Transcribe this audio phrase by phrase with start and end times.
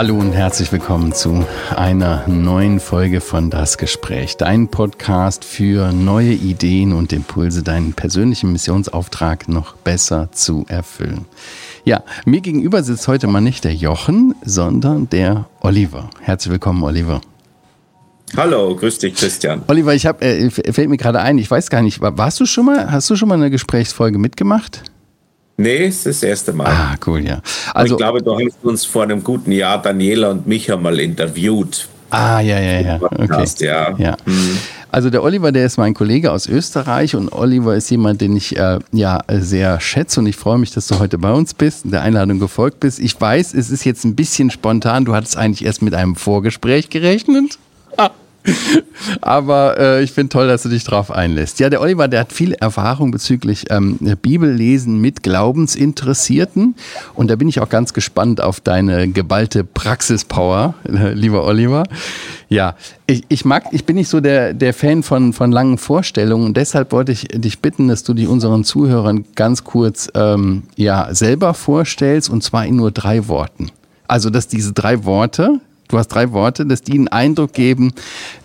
[0.00, 1.44] Hallo und herzlich willkommen zu
[1.76, 8.50] einer neuen Folge von Das Gespräch, dein Podcast für neue Ideen und Impulse, deinen persönlichen
[8.50, 11.26] Missionsauftrag noch besser zu erfüllen.
[11.84, 16.08] Ja, mir gegenüber sitzt heute mal nicht der Jochen, sondern der Oliver.
[16.22, 17.20] Herzlich willkommen, Oliver.
[18.38, 19.64] Hallo, grüß dich, Christian.
[19.66, 22.64] Oliver, ich habe, äh, fällt mir gerade ein, ich weiß gar nicht, warst du schon
[22.64, 24.89] mal, hast du schon mal eine Gesprächsfolge mitgemacht?
[25.60, 26.68] Nee, es ist das erste Mal.
[26.68, 27.42] Ah, cool, ja.
[27.74, 31.86] Also, ich glaube, du hast uns vor einem guten Jahr Daniela und Micha mal interviewt.
[32.08, 33.00] Ah, ja, ja, ja.
[33.02, 33.44] Okay.
[33.58, 33.94] Ja.
[33.98, 34.16] ja.
[34.24, 34.58] Mhm.
[34.90, 38.56] Also der Oliver, der ist mein Kollege aus Österreich und Oliver ist jemand, den ich
[38.56, 41.92] äh, ja sehr schätze und ich freue mich, dass du heute bei uns bist und
[41.92, 42.98] der Einladung gefolgt bist.
[42.98, 45.04] Ich weiß, es ist jetzt ein bisschen spontan.
[45.04, 47.58] Du hattest eigentlich erst mit einem Vorgespräch gerechnet.
[47.96, 48.10] Ah.
[49.20, 51.60] Aber äh, ich finde toll, dass du dich darauf einlässt.
[51.60, 56.74] Ja, der Oliver, der hat viel Erfahrung bezüglich ähm, Bibellesen mit Glaubensinteressierten.
[57.14, 61.84] Und da bin ich auch ganz gespannt auf deine geballte Praxispower, äh, lieber Oliver.
[62.48, 66.46] Ja, ich, ich mag, ich bin nicht so der, der Fan von, von langen Vorstellungen.
[66.46, 71.14] Und deshalb wollte ich dich bitten, dass du die unseren Zuhörern ganz kurz ähm, ja,
[71.14, 73.70] selber vorstellst und zwar in nur drei Worten.
[74.08, 77.92] Also, dass diese drei Worte, Du hast drei Worte, dass die einen Eindruck geben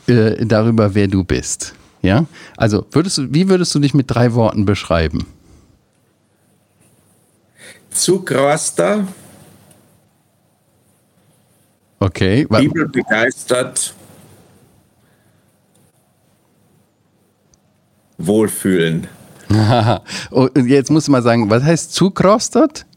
[0.07, 1.75] äh, darüber, wer du bist.
[2.01, 2.25] Ja?
[2.57, 5.27] Also, würdest du, wie würdest du dich mit drei Worten beschreiben?
[7.91, 9.07] Zugraster.
[11.99, 12.47] Okay.
[12.49, 13.93] Bibel begeistert.
[18.17, 19.07] Wohlfühlen.
[20.31, 22.87] oh, jetzt musst du mal sagen, was heißt zugrostet?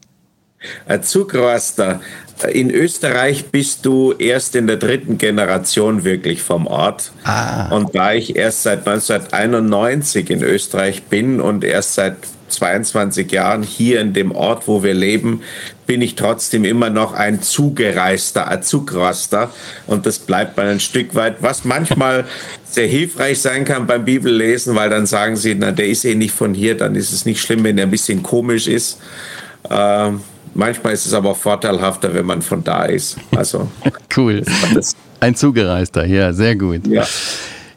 [1.01, 2.01] Zugraster.
[2.47, 7.11] In Österreich bist du erst in der dritten Generation wirklich vom Ort.
[7.23, 7.67] Ah.
[7.75, 12.15] Und da ich erst seit 1991 in Österreich bin und erst seit
[12.47, 15.41] 22 Jahren hier in dem Ort, wo wir leben,
[15.85, 19.51] bin ich trotzdem immer noch ein Zugereister, ein Zugraster.
[19.87, 22.25] Und das bleibt mal ein Stück weit, was manchmal
[22.63, 26.33] sehr hilfreich sein kann beim Bibellesen, weil dann sagen sie, na, der ist eh nicht
[26.33, 28.99] von hier, dann ist es nicht schlimm, wenn er ein bisschen komisch ist.
[29.69, 30.21] Ähm,
[30.53, 33.17] Manchmal ist es aber vorteilhafter, wenn man von da ist.
[33.35, 33.69] Also
[34.17, 34.43] cool.
[35.19, 36.87] Ein Zugereister, ja, sehr gut.
[36.87, 37.05] Ja.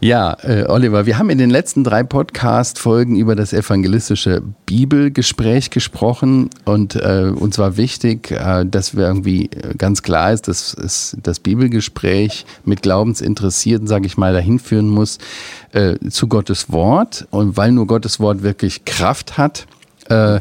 [0.03, 6.51] Ja, äh, Oliver, wir haben in den letzten drei Podcast-Folgen über das evangelistische Bibelgespräch gesprochen
[6.65, 11.17] und äh, uns war wichtig, äh, dass wir irgendwie äh, ganz klar ist, dass es
[11.23, 15.19] das Bibelgespräch mit Glaubensinteressierten, sage ich mal, dahin führen muss
[15.71, 19.69] äh, zu Gottes Wort und weil nur Gottes Wort wirklich Kraft hat
[20.13, 20.41] äh,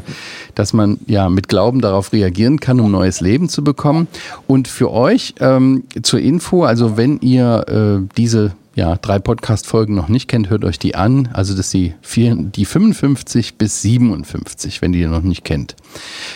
[0.54, 4.08] dass man ja mit Glauben darauf reagieren kann, um neues Leben zu bekommen.
[4.46, 10.08] Und für euch ähm, zur Info, also wenn ihr äh, diese ja, drei Podcast-Folgen noch
[10.08, 11.28] nicht kennt, hört euch die an.
[11.32, 15.76] Also das sind die, vier, die 55 bis 57, wenn ihr die noch nicht kennt.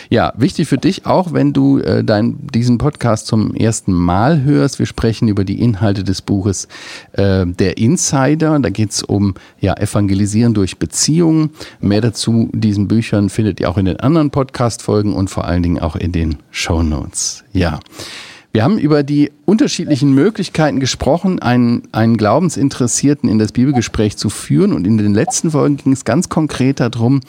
[0.09, 4.77] Ja, wichtig für dich auch, wenn du äh, dein, diesen Podcast zum ersten Mal hörst.
[4.77, 6.67] Wir sprechen über die Inhalte des Buches
[7.13, 8.59] äh, Der Insider.
[8.59, 11.51] Da geht es um ja, Evangelisieren durch Beziehungen.
[11.79, 15.79] Mehr dazu diesen Büchern findet ihr auch in den anderen Podcast-Folgen und vor allen Dingen
[15.79, 17.43] auch in den Show Notes.
[17.51, 17.79] Ja.
[18.53, 24.73] Wir haben über die unterschiedlichen Möglichkeiten gesprochen, einen, einen Glaubensinteressierten in das Bibelgespräch zu führen.
[24.73, 27.21] Und in den letzten Folgen ging es ganz konkret darum,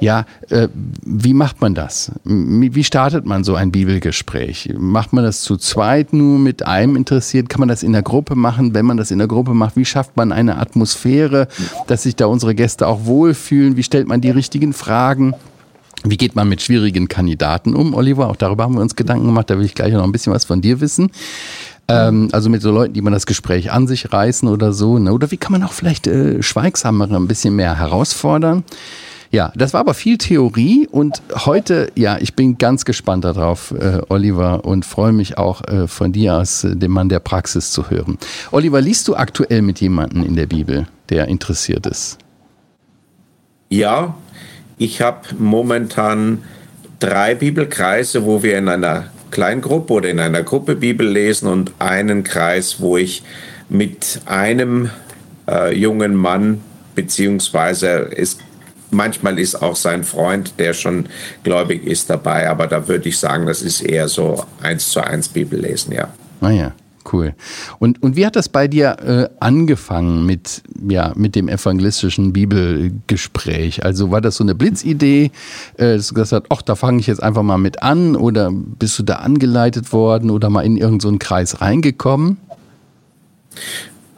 [0.00, 0.68] ja, äh,
[1.04, 2.12] wie macht man das?
[2.24, 4.72] Wie startet man so ein Bibelgespräch?
[4.78, 7.48] Macht man das zu zweit nur mit einem interessiert?
[7.48, 8.72] Kann man das in der Gruppe machen?
[8.72, 11.48] Wenn man das in der Gruppe macht, wie schafft man eine Atmosphäre,
[11.88, 13.76] dass sich da unsere Gäste auch wohlfühlen?
[13.76, 15.34] Wie stellt man die richtigen Fragen?
[16.04, 18.28] Wie geht man mit schwierigen Kandidaten um, Oliver?
[18.28, 19.50] Auch darüber haben wir uns Gedanken gemacht.
[19.50, 21.10] Da will ich gleich noch ein bisschen was von dir wissen.
[21.88, 24.98] Ähm, also mit so Leuten, die man das Gespräch an sich reißen oder so.
[24.98, 25.12] Ne?
[25.12, 28.64] Oder wie kann man auch vielleicht äh, Schweigsamere ein bisschen mehr herausfordern?
[29.32, 34.00] Ja, das war aber viel Theorie und heute, ja, ich bin ganz gespannt darauf, äh,
[34.08, 37.90] Oliver, und freue mich auch äh, von dir aus, äh, dem Mann der Praxis zu
[37.90, 38.18] hören.
[38.50, 42.18] Oliver, liest du aktuell mit jemandem in der Bibel, der interessiert ist?
[43.68, 44.16] Ja,
[44.80, 46.42] ich habe momentan
[47.00, 52.24] drei Bibelkreise, wo wir in einer Kleingruppe oder in einer Gruppe Bibel lesen und einen
[52.24, 53.22] Kreis, wo ich
[53.68, 54.90] mit einem
[55.46, 56.62] äh, jungen Mann
[56.94, 58.40] beziehungsweise ist
[58.90, 61.06] manchmal ist auch sein Freund, der schon
[61.44, 65.28] gläubig ist, dabei, aber da würde ich sagen, das ist eher so eins zu eins
[65.28, 66.08] Bibellesen, ja.
[66.40, 66.72] Ah ja.
[67.10, 67.34] Cool.
[67.78, 73.84] Und, und wie hat das bei dir äh, angefangen mit, ja, mit dem evangelistischen Bibelgespräch?
[73.84, 75.30] Also war das so eine Blitzidee,
[75.76, 78.50] äh, dass du gesagt hast, ach, da fange ich jetzt einfach mal mit an oder
[78.52, 82.36] bist du da angeleitet worden oder mal in irgendeinen so Kreis reingekommen?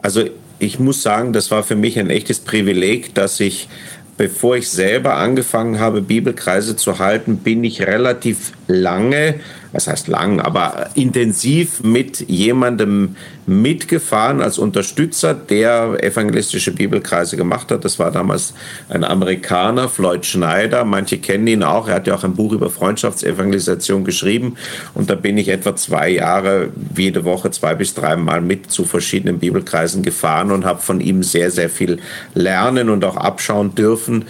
[0.02, 0.24] Also
[0.58, 3.68] ich muss sagen, das war für mich ein echtes Privileg, dass ich
[4.16, 9.40] bevor ich selber angefangen habe, Bibelkreise zu halten, bin ich relativ lange
[9.72, 13.16] was heißt lang, aber intensiv mit jemandem
[13.46, 17.84] mitgefahren als Unterstützer, der evangelistische Bibelkreise gemacht hat.
[17.84, 18.54] Das war damals
[18.88, 20.84] ein Amerikaner, Floyd Schneider.
[20.84, 21.88] Manche kennen ihn auch.
[21.88, 24.56] Er hat ja auch ein Buch über Freundschaftsevangelisation geschrieben.
[24.94, 29.38] Und da bin ich etwa zwei Jahre jede Woche zwei bis dreimal mit zu verschiedenen
[29.38, 31.98] Bibelkreisen gefahren und habe von ihm sehr, sehr viel
[32.34, 34.26] lernen und auch abschauen dürfen.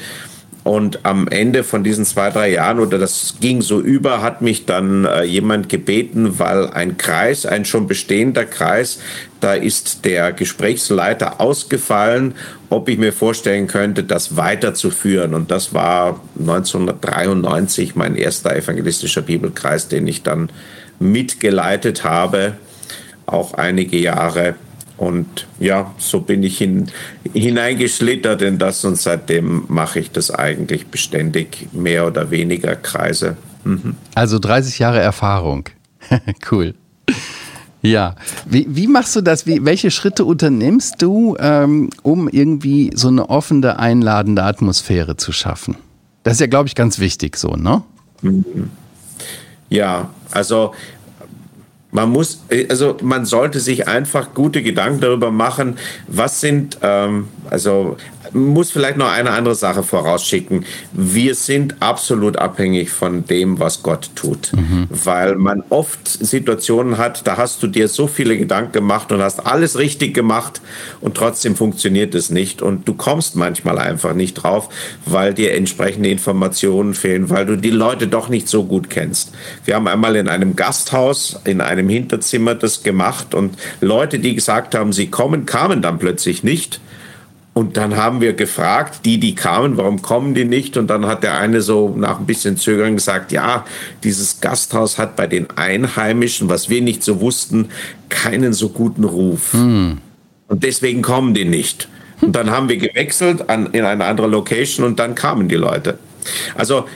[0.65, 4.65] Und am Ende von diesen zwei, drei Jahren, oder das ging so über, hat mich
[4.65, 9.01] dann äh, jemand gebeten, weil ein Kreis, ein schon bestehender Kreis,
[9.41, 12.35] da ist der Gesprächsleiter ausgefallen,
[12.71, 15.35] ob ich mir vorstellen könnte, das weiterzuführen.
[15.35, 20.51] Und das war 1993 mein erster evangelistischer Bibelkreis, den ich dann
[21.01, 22.55] mitgeleitet habe,
[23.27, 24.55] auch einige Jahre.
[24.97, 26.89] Und ja, so bin ich hin,
[27.33, 33.37] hineingeschlittert in das und seitdem mache ich das eigentlich beständig, mehr oder weniger Kreise.
[33.65, 33.97] Mhm.
[34.15, 35.69] Also 30 Jahre Erfahrung.
[36.51, 36.75] cool.
[37.83, 38.15] Ja,
[38.47, 39.45] wie, wie machst du das?
[39.47, 45.77] Wie, welche Schritte unternimmst du, ähm, um irgendwie so eine offene, einladende Atmosphäre zu schaffen?
[46.23, 47.83] Das ist ja, glaube ich, ganz wichtig so, ne?
[48.23, 48.71] Mhm.
[49.69, 50.75] Ja, also
[51.93, 55.77] man muss, also man sollte sich einfach gute Gedanken darüber machen,
[56.09, 57.97] was sind, ähm, also
[58.35, 60.65] muss vielleicht noch eine andere Sache vorausschicken.
[60.93, 64.89] Wir sind absolut abhängig von dem, was Gott tut, mhm.
[64.91, 69.47] weil man oft Situationen hat, da hast du dir so viele Gedanken gemacht und hast
[69.47, 70.61] alles richtig gemacht
[71.01, 74.69] und trotzdem funktioniert es nicht und du kommst manchmal einfach nicht drauf,
[75.05, 79.33] weil dir entsprechende Informationen fehlen, weil du die Leute doch nicht so gut kennst.
[79.65, 84.75] Wir haben einmal in einem Gasthaus, in einem Hinterzimmer das gemacht und Leute, die gesagt
[84.75, 86.81] haben, sie kommen, kamen dann plötzlich nicht
[87.55, 90.79] und dann haben wir gefragt, die, die kamen, warum kommen die nicht?
[90.79, 93.67] Und dann hat der eine so nach ein bisschen Zögern gesagt, ja,
[94.03, 97.69] dieses Gasthaus hat bei den Einheimischen, was wir nicht so wussten,
[98.09, 99.53] keinen so guten Ruf.
[99.53, 99.99] Hm.
[100.49, 101.89] Und deswegen kommen die nicht.
[102.23, 105.99] Und dann haben wir gewechselt an, in eine andere Location und dann kamen die Leute.
[106.55, 106.87] Also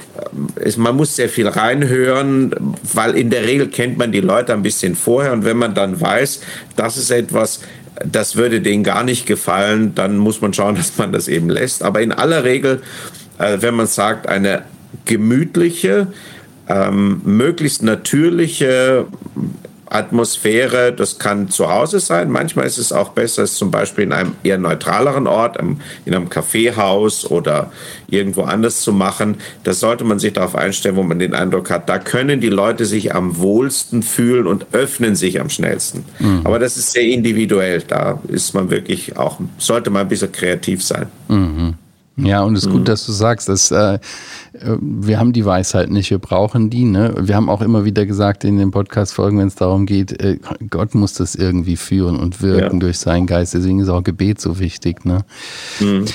[0.54, 2.54] es, man muss sehr viel reinhören,
[2.94, 6.00] weil in der Regel kennt man die Leute ein bisschen vorher und wenn man dann
[6.00, 6.40] weiß,
[6.76, 7.60] das ist etwas,
[8.04, 11.82] das würde denen gar nicht gefallen, dann muss man schauen, dass man das eben lässt.
[11.82, 12.82] Aber in aller Regel,
[13.38, 14.62] äh, wenn man sagt, eine
[15.04, 16.08] gemütliche,
[16.68, 19.06] ähm, möglichst natürliche
[19.88, 22.30] Atmosphäre, das kann zu Hause sein.
[22.30, 26.28] Manchmal ist es auch besser, es zum Beispiel in einem eher neutraleren Ort, in einem
[26.28, 27.70] Kaffeehaus oder
[28.08, 29.36] irgendwo anders zu machen.
[29.64, 32.84] Da sollte man sich darauf einstellen, wo man den Eindruck hat, da können die Leute
[32.84, 36.04] sich am wohlsten fühlen und öffnen sich am schnellsten.
[36.18, 36.40] Mhm.
[36.44, 37.82] Aber das ist sehr individuell.
[37.86, 41.06] Da ist man wirklich auch, sollte man ein bisschen kreativ sein.
[41.28, 41.74] Mhm.
[42.16, 42.78] Ja, und es ist mhm.
[42.78, 43.98] gut, dass du sagst, dass äh,
[44.80, 46.84] wir haben die Weisheit nicht, wir brauchen die.
[46.84, 47.14] Ne?
[47.18, 50.38] Wir haben auch immer wieder gesagt in den Podcast-Folgen, wenn es darum geht, äh,
[50.70, 52.80] Gott muss das irgendwie führen und wirken ja.
[52.80, 53.52] durch seinen Geist.
[53.52, 55.04] Deswegen ist auch Gebet so wichtig.
[55.04, 55.24] Ne?
[55.78, 56.06] Mhm.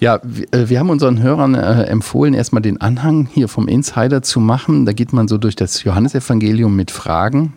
[0.00, 0.16] Ja,
[0.50, 4.86] äh, wir haben unseren Hörern äh, empfohlen, erstmal den Anhang hier vom Insider zu machen.
[4.86, 7.52] Da geht man so durch das Johannesevangelium mit Fragen.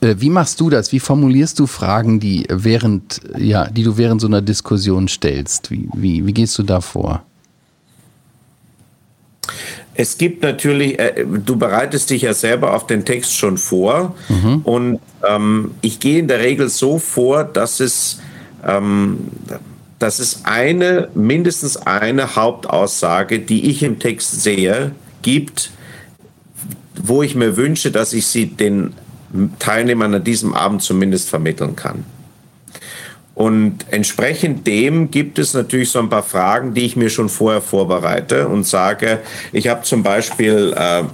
[0.00, 0.92] Äh, wie machst du das?
[0.92, 5.70] Wie formulierst du Fragen, die während, ja, die du während so einer Diskussion stellst?
[5.70, 7.22] Wie, wie, wie gehst du da vor?
[9.94, 14.60] Es gibt natürlich, äh, du bereitest dich ja selber auf den Text schon vor mhm.
[14.64, 18.20] und ähm, ich gehe in der Regel so vor, dass es,
[18.66, 19.18] ähm,
[19.98, 25.70] dass es eine, mindestens eine Hauptaussage, die ich im Text sehe, gibt,
[27.02, 28.94] wo ich mir wünsche, dass ich sie den
[29.58, 32.04] Teilnehmern an diesem Abend zumindest vermitteln kann.
[33.34, 37.62] Und entsprechend dem gibt es natürlich so ein paar Fragen, die ich mir schon vorher
[37.62, 39.20] vorbereite und sage,
[39.52, 41.04] ich habe zum Beispiel, äh,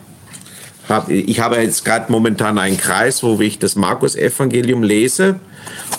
[0.89, 5.39] hab, ich habe jetzt gerade momentan einen Kreis, wo ich das Markus-Evangelium lese.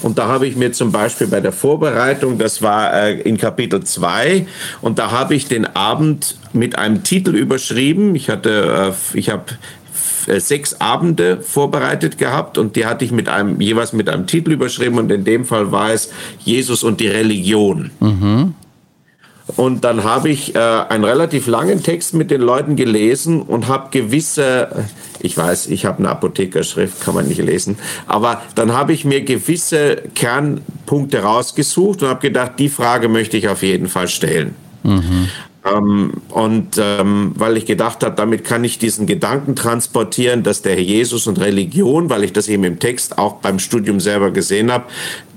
[0.01, 3.83] Und da habe ich mir zum Beispiel bei der Vorbereitung, das war äh, in Kapitel
[3.83, 4.45] 2,
[4.81, 8.15] und da habe ich den Abend mit einem Titel überschrieben.
[8.15, 9.45] Ich hatte, äh, ich habe
[10.39, 14.99] sechs Abende vorbereitet gehabt und die hatte ich mit einem, jeweils mit einem Titel überschrieben
[14.99, 17.91] und in dem Fall war es Jesus und die Religion.
[17.99, 18.53] Mhm.
[19.55, 23.87] Und dann habe ich äh, einen relativ langen Text mit den Leuten gelesen und habe
[23.91, 24.85] gewisse,
[25.21, 29.21] ich weiß, ich habe eine Apothekerschrift, kann man nicht lesen, aber dann habe ich mir
[29.21, 34.55] gewisse Kernpunkte rausgesucht und habe gedacht, die Frage möchte ich auf jeden Fall stellen.
[34.83, 35.29] Mhm.
[35.75, 40.73] Ähm, und ähm, weil ich gedacht habe, damit kann ich diesen Gedanken transportieren, dass der
[40.73, 44.71] Herr Jesus und Religion, weil ich das eben im Text auch beim Studium selber gesehen
[44.71, 44.85] habe,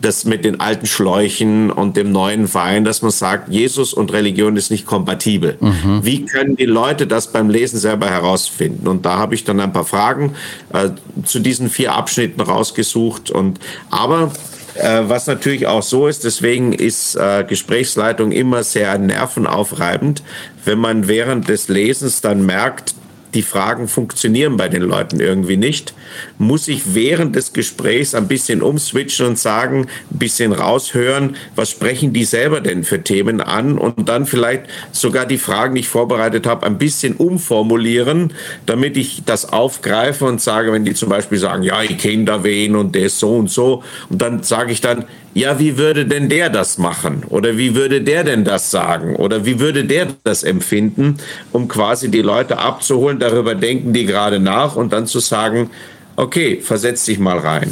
[0.01, 4.57] das mit den alten Schläuchen und dem neuen Wein, dass man sagt, Jesus und Religion
[4.57, 5.57] ist nicht kompatibel.
[5.61, 6.01] Mhm.
[6.03, 8.89] Wie können die Leute das beim Lesen selber herausfinden?
[8.89, 10.35] Und da habe ich dann ein paar Fragen
[10.73, 10.91] äh,
[11.25, 13.31] zu diesen vier Abschnitten rausgesucht.
[13.31, 13.61] Und
[13.91, 14.33] aber
[14.81, 20.23] äh, was natürlich auch so ist, deswegen ist äh, Gesprächsleitung immer sehr nervenaufreibend,
[20.65, 22.95] wenn man während des Lesens dann merkt,
[23.35, 25.95] die Fragen funktionieren bei den Leuten irgendwie nicht,
[26.39, 32.13] muss ich während des Gesprächs ein bisschen umswitchen und sagen, ein bisschen raushören, was sprechen
[32.13, 36.47] die selber denn für Themen an und dann vielleicht sogar die Fragen, die ich vorbereitet
[36.47, 38.33] habe, ein bisschen umformulieren,
[38.67, 42.45] damit ich das aufgreife und sage, wenn die zum Beispiel sagen, ja, ich kenne da
[42.45, 46.07] wen und der ist so und so und dann sage ich dann, ja, wie würde
[46.07, 47.23] denn der das machen?
[47.29, 49.15] Oder wie würde der denn das sagen?
[49.15, 51.19] Oder wie würde der das empfinden,
[51.53, 55.71] um quasi die Leute abzuholen, darüber denken die gerade nach und dann zu sagen,
[56.21, 57.71] okay, versetz dich mal rein.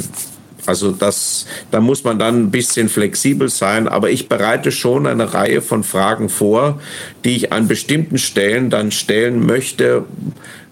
[0.65, 5.33] Also das, da muss man dann ein bisschen flexibel sein, aber ich bereite schon eine
[5.33, 6.79] Reihe von Fragen vor,
[7.23, 10.05] die ich an bestimmten Stellen dann stellen möchte,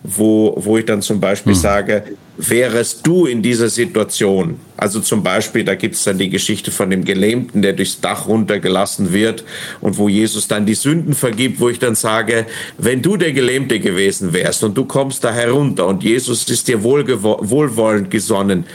[0.04, 1.60] wo, wo ich dann zum Beispiel hm.
[1.60, 2.04] sage,
[2.38, 4.60] wärest du in dieser Situation?
[4.78, 8.28] Also zum Beispiel, da gibt es dann die Geschichte von dem Gelähmten, der durchs Dach
[8.28, 9.44] runtergelassen wird
[9.82, 12.46] und wo Jesus dann die Sünden vergibt, wo ich dann sage,
[12.78, 16.84] wenn du der Gelähmte gewesen wärst und du kommst da herunter und Jesus ist dir
[16.84, 18.66] wohlwollend gesonnen,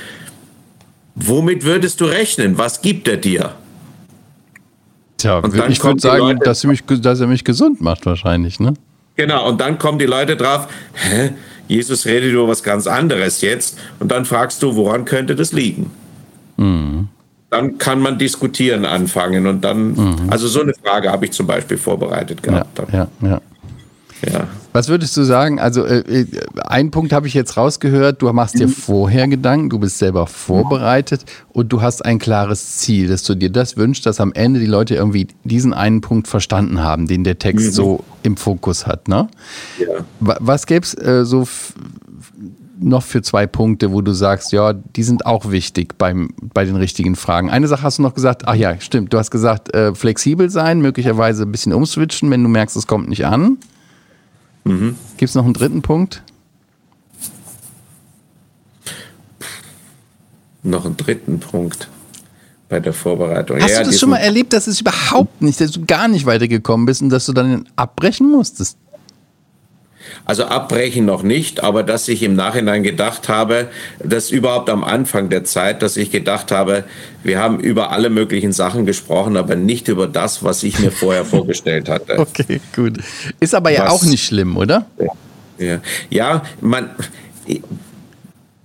[1.15, 2.59] womit würdest du rechnen?
[2.59, 3.55] Was gibt er dir?
[5.19, 8.75] Tja, ich würde sagen, Leute, dass, mich, dass er mich gesund macht wahrscheinlich, ne?
[9.15, 11.31] Genau, und dann kommen die Leute drauf, hä?
[11.73, 13.79] Jesus redet über was ganz anderes jetzt.
[13.99, 15.91] Und dann fragst du, woran könnte das liegen?
[16.57, 17.09] Mhm.
[17.51, 20.17] Dann kann man diskutieren anfangen und dann, mhm.
[20.31, 22.79] also so eine Frage habe ich zum Beispiel vorbereitet gehabt.
[22.93, 23.41] Ja, ja, ja.
[24.31, 24.49] Ja.
[24.73, 25.59] Was würdest du sagen?
[25.59, 26.27] Also, äh, äh
[26.65, 28.23] einen Punkt habe ich jetzt rausgehört.
[28.23, 28.73] Du machst dir mhm.
[28.73, 33.51] vorher Gedanken, du bist selber vorbereitet und du hast ein klares Ziel, dass du dir
[33.51, 37.39] das wünschst, dass am Ende die Leute irgendwie diesen einen Punkt verstanden haben, den der
[37.39, 37.73] Text mhm.
[37.73, 39.09] so im Fokus hat.
[39.09, 39.29] Ne?
[39.79, 40.05] Ja.
[40.21, 41.47] Was gäbe es äh, so
[42.83, 46.77] noch für zwei Punkte, wo du sagst, ja, die sind auch wichtig beim, bei den
[46.77, 47.51] richtigen Fragen.
[47.51, 50.81] Eine Sache hast du noch gesagt, ach ja, stimmt, du hast gesagt, äh, flexibel sein,
[50.81, 53.59] möglicherweise ein bisschen umswitchen, wenn du merkst, es kommt nicht an.
[54.65, 54.97] Mhm.
[55.17, 56.23] Gibt es noch einen dritten Punkt?
[60.63, 61.89] Noch einen dritten Punkt
[62.69, 63.61] bei der Vorbereitung.
[63.61, 66.25] Hast ja, du das schon mal erlebt, dass es überhaupt nicht, dass du gar nicht
[66.25, 68.79] weitergekommen bist und dass du dann abbrechen musstest?
[70.25, 73.69] Also abbrechen noch nicht, aber dass ich im Nachhinein gedacht habe,
[74.03, 76.85] dass überhaupt am Anfang der Zeit, dass ich gedacht habe,
[77.23, 81.25] wir haben über alle möglichen Sachen gesprochen, aber nicht über das, was ich mir vorher
[81.27, 82.19] vorgestellt hatte.
[82.19, 82.99] Okay, gut.
[83.41, 84.87] Ist aber ja was, auch nicht schlimm, oder?
[85.59, 85.81] Ja,
[86.11, 86.91] ja man,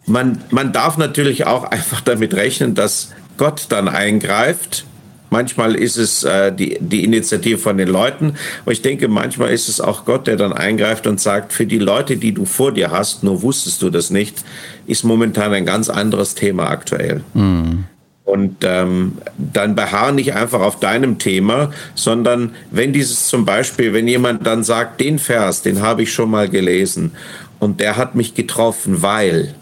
[0.06, 4.86] man, man darf natürlich auch einfach damit rechnen, dass Gott dann eingreift
[5.30, 9.68] Manchmal ist es äh, die, die Initiative von den Leuten, aber ich denke, manchmal ist
[9.68, 12.92] es auch Gott, der dann eingreift und sagt, für die Leute, die du vor dir
[12.92, 14.44] hast, nur wusstest du das nicht,
[14.86, 17.22] ist momentan ein ganz anderes Thema aktuell.
[17.34, 17.86] Mhm.
[18.24, 24.08] Und ähm, dann beharr nicht einfach auf deinem Thema, sondern wenn dieses zum Beispiel, wenn
[24.08, 27.14] jemand dann sagt, den Vers, den habe ich schon mal gelesen
[27.60, 29.56] und der hat mich getroffen, weil,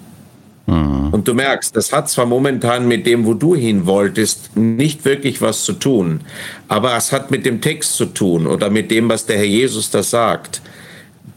[0.67, 1.09] Mhm.
[1.11, 5.41] Und du merkst, das hat zwar momentan mit dem, wo du hin wolltest, nicht wirklich
[5.41, 6.21] was zu tun,
[6.67, 9.91] aber es hat mit dem Text zu tun oder mit dem, was der Herr Jesus
[9.91, 10.61] da sagt.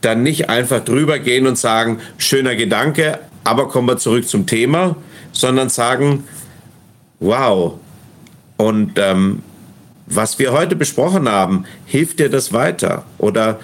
[0.00, 4.96] Dann nicht einfach drüber gehen und sagen, schöner Gedanke, aber kommen wir zurück zum Thema,
[5.32, 6.24] sondern sagen,
[7.20, 7.74] wow,
[8.56, 9.42] und ähm,
[10.06, 13.04] was wir heute besprochen haben, hilft dir das weiter?
[13.18, 13.60] Oder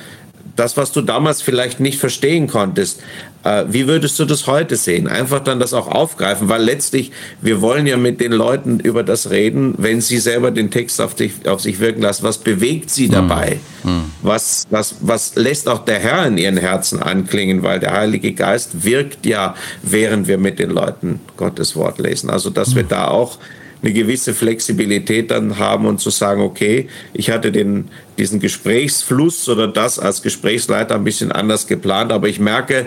[0.57, 3.01] das, was du damals vielleicht nicht verstehen konntest,
[3.45, 5.07] äh, wie würdest du das heute sehen?
[5.09, 9.31] Einfach dann das auch aufgreifen, weil letztlich, wir wollen ja mit den Leuten über das
[9.31, 12.25] reden, wenn sie selber den Text auf, dich, auf sich wirken lassen.
[12.25, 13.59] Was bewegt sie dabei?
[13.83, 14.13] Mhm.
[14.23, 17.63] Was, was, was lässt auch der Herr in ihren Herzen anklingen?
[17.63, 22.31] Weil der Heilige Geist wirkt ja, während wir mit den Leuten Gottes Wort lesen.
[22.31, 22.77] Also, dass mhm.
[22.77, 23.39] wir da auch
[23.85, 29.69] eine gewisse Flexibilität dann haben und zu sagen, okay, ich hatte den, diesen Gesprächsfluss oder
[29.69, 32.87] das als Gesprächsleiter ein bisschen anders geplant, aber ich merke,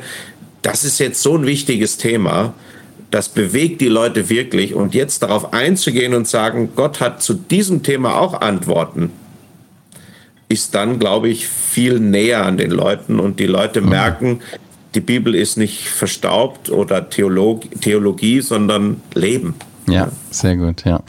[0.63, 2.56] das ist jetzt so ein wichtiges Thema,
[3.12, 7.84] das bewegt die Leute wirklich und jetzt darauf einzugehen und sagen, Gott hat zu diesem
[7.84, 9.12] Thema auch Antworten,
[10.50, 13.89] ist dann, glaube ich, viel näher an den Leuten und die Leute mhm.
[13.89, 14.39] merken,
[14.96, 19.54] die Bibel ist nicht verstaubt oder Theolog Theologie, sondern Leben.
[19.88, 21.01] Ja, sehr gut, ja.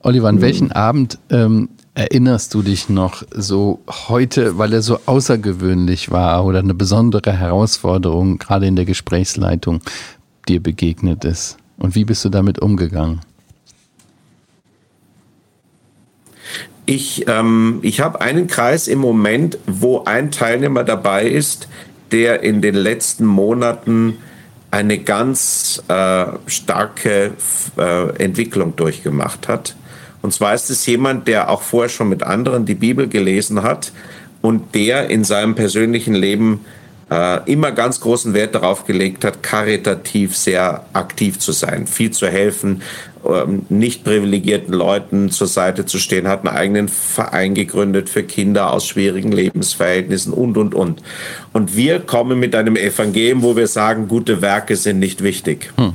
[0.00, 0.40] Oliver, an mhm.
[0.40, 6.60] welchen Abend ähm, erinnerst du dich noch so heute, weil er so außergewöhnlich war oder
[6.60, 9.80] eine besondere Herausforderung gerade in der Gesprächsleitung
[10.48, 11.56] dir begegnet ist?
[11.76, 13.20] Und wie bist du damit umgegangen?
[16.86, 21.68] Ich, ähm, ich habe einen Kreis im Moment, wo ein Teilnehmer dabei ist,
[22.10, 24.18] der in den letzten Monaten
[24.70, 27.32] eine ganz äh, starke
[27.76, 29.74] äh, Entwicklung durchgemacht hat.
[30.22, 33.92] Und zwar ist es jemand, der auch vorher schon mit anderen die Bibel gelesen hat
[34.42, 36.64] und der in seinem persönlichen Leben
[37.10, 42.28] äh, immer ganz großen Wert darauf gelegt hat, karitativ sehr aktiv zu sein, viel zu
[42.28, 42.82] helfen,
[43.68, 48.86] nicht privilegierten Leuten zur Seite zu stehen, hat einen eigenen Verein gegründet für Kinder aus
[48.86, 51.02] schwierigen Lebensverhältnissen und, und, und.
[51.52, 55.72] Und wir kommen mit einem Evangelium, wo wir sagen, gute Werke sind nicht wichtig.
[55.76, 55.94] Hm.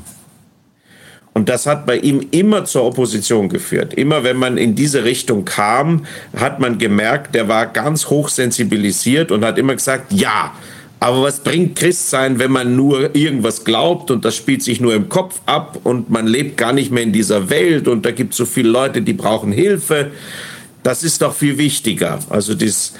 [1.34, 3.94] Und das hat bei ihm immer zur Opposition geführt.
[3.94, 9.34] Immer wenn man in diese Richtung kam, hat man gemerkt, der war ganz hoch sensibilisiert
[9.34, 10.53] und hat immer gesagt, ja,
[10.99, 15.09] aber was bringt Christsein, wenn man nur irgendwas glaubt und das spielt sich nur im
[15.09, 18.37] Kopf ab und man lebt gar nicht mehr in dieser Welt und da gibt es
[18.37, 20.11] so viele Leute, die brauchen Hilfe.
[20.83, 22.19] Das ist doch viel wichtiger.
[22.29, 22.93] Also dieses,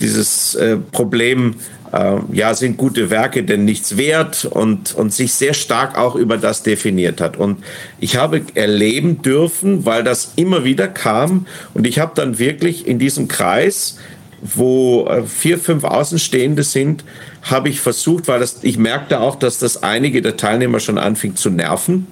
[0.00, 1.56] dieses äh, Problem,
[1.92, 6.38] äh, ja, sind gute Werke denn nichts wert und, und sich sehr stark auch über
[6.38, 7.36] das definiert hat.
[7.36, 7.62] Und
[8.00, 12.98] ich habe erleben dürfen, weil das immer wieder kam und ich habe dann wirklich in
[12.98, 13.98] diesem Kreis,
[14.42, 17.04] wo äh, vier, fünf Außenstehende sind,
[17.42, 21.36] habe ich versucht, weil das, ich merkte auch, dass das einige der Teilnehmer schon anfing
[21.36, 22.06] zu nerven,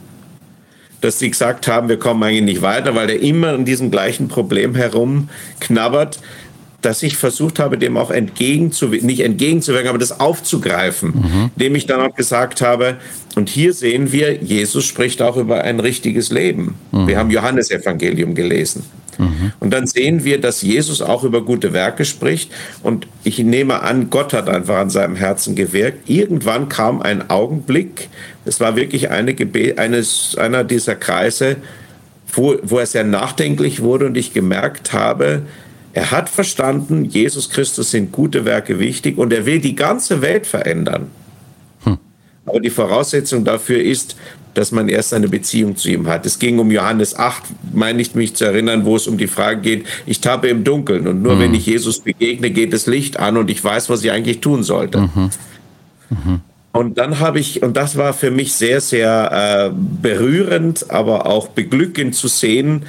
[1.01, 4.29] dass sie gesagt haben, wir kommen eigentlich nicht weiter, weil der immer an diesem gleichen
[4.29, 6.21] Problem herumknabbert,
[6.83, 11.51] dass ich versucht habe, dem auch entgegenzuwirken, nicht entgegenzuwirken, aber das aufzugreifen, mhm.
[11.57, 12.97] indem ich dann auch gesagt habe,
[13.37, 16.77] und hier sehen wir, Jesus spricht auch über ein richtiges Leben.
[16.93, 17.07] Mhm.
[17.07, 18.85] Wir haben Johannesevangelium gelesen.
[19.21, 19.53] Mhm.
[19.61, 22.51] Und dann sehen wir, dass Jesus auch über gute Werke spricht.
[22.83, 26.09] Und ich nehme an, Gott hat einfach an seinem Herzen gewirkt.
[26.09, 28.09] Irgendwann kam ein Augenblick,
[28.45, 31.57] es war wirklich eine Gebet, eines, einer dieser Kreise,
[32.33, 35.43] wo, wo er sehr nachdenklich wurde und ich gemerkt habe,
[35.93, 40.47] er hat verstanden, Jesus Christus sind gute Werke wichtig und er will die ganze Welt
[40.47, 41.11] verändern.
[42.51, 44.17] Aber die Voraussetzung dafür ist,
[44.55, 46.27] dass man erst eine Beziehung zu ihm hat.
[46.27, 49.61] Es ging um Johannes 8, meine ich mich zu erinnern, wo es um die Frage
[49.61, 51.41] geht, ich tappe im Dunkeln und nur mhm.
[51.41, 54.65] wenn ich Jesus begegne, geht das Licht an und ich weiß, was ich eigentlich tun
[54.65, 55.03] sollte.
[55.03, 55.31] Mhm.
[56.11, 56.41] Mhm.
[56.73, 61.49] Und dann habe ich, und das war für mich sehr, sehr äh, berührend, aber auch
[61.49, 62.85] beglückend zu sehen,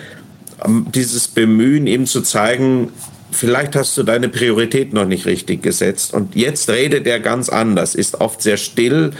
[0.66, 2.90] ähm, dieses Bemühen, ihm zu zeigen,
[3.32, 6.14] vielleicht hast du deine Priorität noch nicht richtig gesetzt.
[6.14, 9.12] Und jetzt redet er ganz anders, ist oft sehr still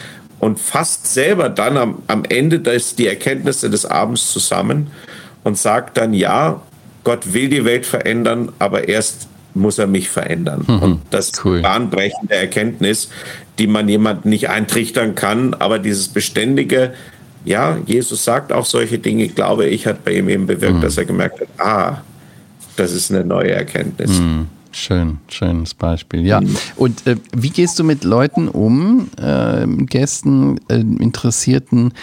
[0.42, 4.88] und fasst selber dann am, am Ende des, die Erkenntnisse des Abends zusammen
[5.44, 6.62] und sagt dann, ja,
[7.04, 10.66] Gott will die Welt verändern, aber erst muss er mich verändern.
[10.68, 11.62] Mhm, und das ist cool.
[11.62, 13.10] bahnbrechende Erkenntnis,
[13.60, 16.94] die man jemand nicht eintrichtern kann, aber dieses beständige,
[17.46, 20.82] ja, Jesus sagt auch solche Dinge, glaube ich, hat bei ihm eben bewirkt, mhm.
[20.82, 22.02] dass er gemerkt hat, ah,
[22.78, 24.20] das ist eine neue Erkenntnis.
[24.20, 24.48] Mhm.
[24.72, 26.26] Schön, schönes Beispiel.
[26.26, 26.42] Ja.
[26.78, 31.94] Und äh, wie gehst du mit Leuten um, äh, Gästen, äh, Interessierten,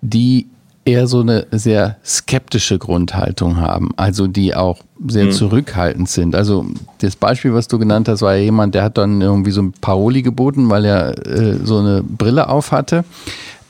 [0.00, 0.46] die
[0.84, 5.32] eher so eine sehr skeptische Grundhaltung haben, also die auch sehr mhm.
[5.32, 6.34] zurückhaltend sind.
[6.34, 6.66] Also
[7.00, 9.72] das Beispiel, was du genannt hast, war ja jemand, der hat dann irgendwie so ein
[9.80, 13.04] Paroli geboten, weil er äh, so eine Brille auf hatte.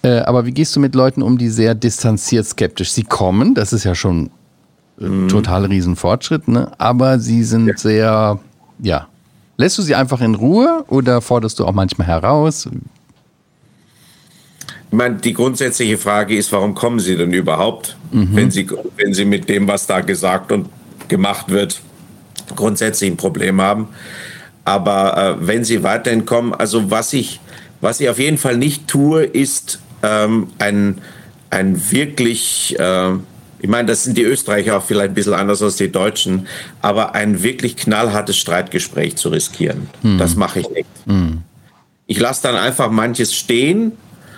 [0.03, 2.93] Äh, aber wie gehst du mit Leuten um, die sehr distanziert skeptisch?
[2.93, 4.31] Sie kommen, das ist ja schon
[4.99, 5.29] mhm.
[5.29, 6.71] total Riesenfortschritt, ne?
[6.79, 7.77] aber sie sind ja.
[7.77, 8.39] sehr,
[8.81, 9.09] ja.
[9.57, 12.69] Lässt du sie einfach in Ruhe oder forderst du auch manchmal heraus?
[14.91, 18.29] Ich meine, die grundsätzliche Frage ist, warum kommen sie denn überhaupt, mhm.
[18.33, 20.69] wenn, sie, wenn sie mit dem, was da gesagt und
[21.09, 21.81] gemacht wird,
[22.55, 23.89] grundsätzlich ein Problem haben.
[24.65, 27.41] Aber äh, wenn sie weiterhin kommen, also was ich,
[27.81, 30.99] was ich auf jeden Fall nicht tue, ist ähm, ein,
[31.51, 33.13] ein wirklich äh,
[33.61, 36.47] ich meine, das sind die Österreicher auch vielleicht ein bisschen anders als die Deutschen,
[36.81, 40.19] aber ein wirklich knallhartes Streitgespräch zu riskieren, hm.
[40.19, 40.89] das mache ich nicht.
[41.07, 41.43] Hm.
[42.07, 43.93] Ich lasse dann einfach manches stehen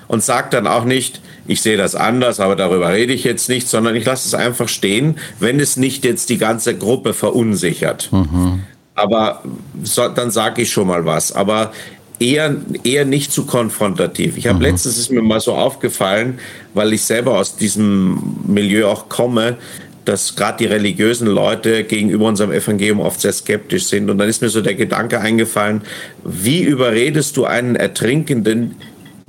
[0.08, 3.68] und sage dann auch nicht, ich sehe das anders, aber darüber rede ich jetzt nicht,
[3.68, 8.08] sondern ich lasse es einfach stehen, wenn es nicht jetzt die ganze Gruppe verunsichert.
[8.12, 8.62] Mhm.
[8.94, 9.42] Aber
[9.82, 11.32] so, dann sage ich schon mal was.
[11.32, 11.72] Aber
[12.20, 12.54] eher,
[12.84, 14.36] eher nicht zu konfrontativ.
[14.36, 14.64] Ich habe mhm.
[14.64, 16.38] letztens ist mir mal so aufgefallen,
[16.74, 19.56] weil ich selber aus diesem Milieu auch komme,
[20.04, 24.08] dass gerade die religiösen Leute gegenüber unserem Evangelium oft sehr skeptisch sind.
[24.10, 25.82] Und dann ist mir so der Gedanke eingefallen,
[26.24, 28.76] wie überredest du einen Ertrinkenden,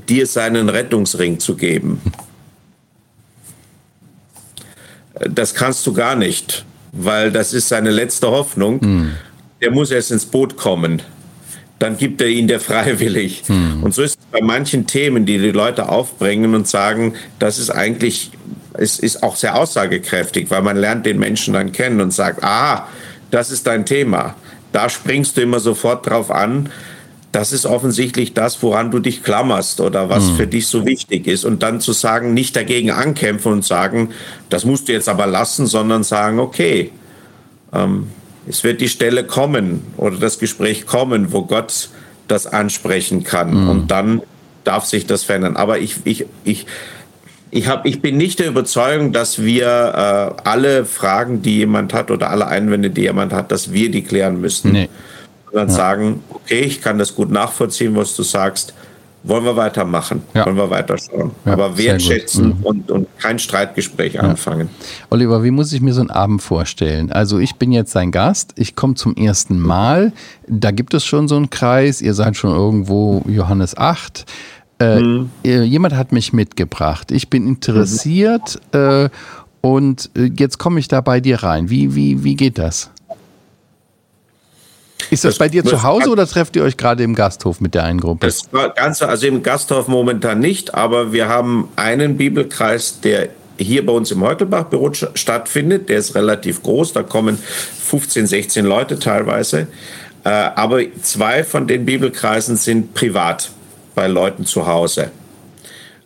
[0.07, 2.01] dir seinen Rettungsring zu geben?
[5.29, 6.65] Das kannst du gar nicht.
[6.91, 8.79] weil das ist seine letzte Hoffnung.
[8.81, 9.11] Mhm.
[9.61, 11.01] Der muss erst ins Boot kommen.
[11.81, 13.43] Dann gibt er ihn der freiwillig.
[13.47, 13.83] Mhm.
[13.83, 17.69] Und so ist es bei manchen Themen, die die Leute aufbringen und sagen, das ist
[17.69, 18.31] eigentlich,
[18.73, 22.87] es ist auch sehr aussagekräftig, weil man lernt den Menschen dann kennen und sagt, ah,
[23.31, 24.35] das ist dein Thema.
[24.71, 26.69] Da springst du immer sofort drauf an
[27.31, 30.35] das ist offensichtlich das, woran du dich klammerst oder was mhm.
[30.35, 31.45] für dich so wichtig ist.
[31.45, 34.09] Und dann zu sagen, nicht dagegen ankämpfen und sagen,
[34.49, 36.91] das musst du jetzt aber lassen, sondern sagen, okay,
[37.73, 38.07] ähm,
[38.47, 41.89] es wird die Stelle kommen oder das Gespräch kommen, wo Gott
[42.27, 43.63] das ansprechen kann.
[43.63, 43.69] Mhm.
[43.69, 44.21] Und dann
[44.63, 45.57] darf sich das verändern.
[45.57, 46.65] Aber ich, ich, ich,
[47.51, 52.09] ich, hab, ich bin nicht der Überzeugung, dass wir äh, alle Fragen, die jemand hat
[52.09, 54.71] oder alle Einwände, die jemand hat, dass wir die klären müssen.
[54.71, 54.89] Nee
[55.51, 55.75] sondern ja.
[55.75, 58.73] sagen, okay, ich kann das gut nachvollziehen, was du sagst.
[59.23, 60.23] Wollen wir weitermachen?
[60.33, 60.45] Ja.
[60.45, 61.31] Wollen wir weiterschauen?
[61.45, 62.63] Ja, Aber wertschätzen mhm.
[62.63, 64.21] und, und kein Streitgespräch ja.
[64.21, 64.69] anfangen.
[65.09, 67.11] Oliver, wie muss ich mir so einen Abend vorstellen?
[67.11, 70.11] Also ich bin jetzt sein Gast, ich komme zum ersten Mal,
[70.47, 74.25] da gibt es schon so einen Kreis, ihr seid schon irgendwo Johannes 8.
[74.79, 75.29] Äh, mhm.
[75.43, 77.11] Jemand hat mich mitgebracht.
[77.11, 78.79] Ich bin interessiert mhm.
[78.79, 79.09] äh,
[79.61, 81.69] und äh, jetzt komme ich da bei dir rein.
[81.69, 82.89] Wie, wie, wie geht das?
[85.09, 87.73] Ist das, das bei dir zu Hause oder trefft ihr euch gerade im Gasthof mit
[87.73, 88.27] der einen Gruppe?
[88.27, 88.43] Das
[88.75, 94.11] Ganze, also im Gasthof momentan nicht, aber wir haben einen Bibelkreis, der hier bei uns
[94.11, 95.89] im Heutelbach-Büro stattfindet.
[95.89, 99.67] Der ist relativ groß, da kommen 15, 16 Leute teilweise.
[100.23, 103.51] Äh, aber zwei von den Bibelkreisen sind privat
[103.95, 105.11] bei Leuten zu Hause.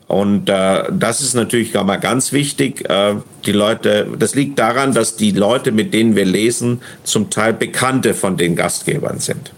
[0.08, 2.88] Und äh, das ist natürlich mal ganz wichtig.
[2.90, 3.16] Äh,
[3.46, 8.14] die Leute, das liegt daran, dass die Leute, mit denen wir lesen, zum Teil Bekannte
[8.14, 9.52] von den Gastgebern sind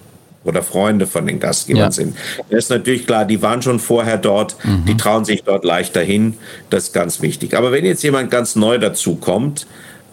[0.46, 1.92] oder Freunde von den Gastgebern ja.
[1.92, 2.18] sind.
[2.50, 4.86] Das ist natürlich klar, die waren schon vorher dort, mhm.
[4.86, 6.36] die trauen sich dort leichter hin.
[6.70, 7.54] Das ist ganz wichtig.
[7.54, 9.68] Aber wenn jetzt jemand ganz neu dazu kommt,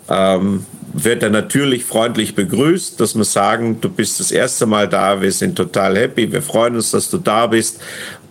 [0.08, 5.22] ähm, wird er natürlich freundlich begrüßt, dass wir sagen, du bist das erste Mal da,
[5.22, 7.80] wir sind total happy, wir freuen uns, dass du da bist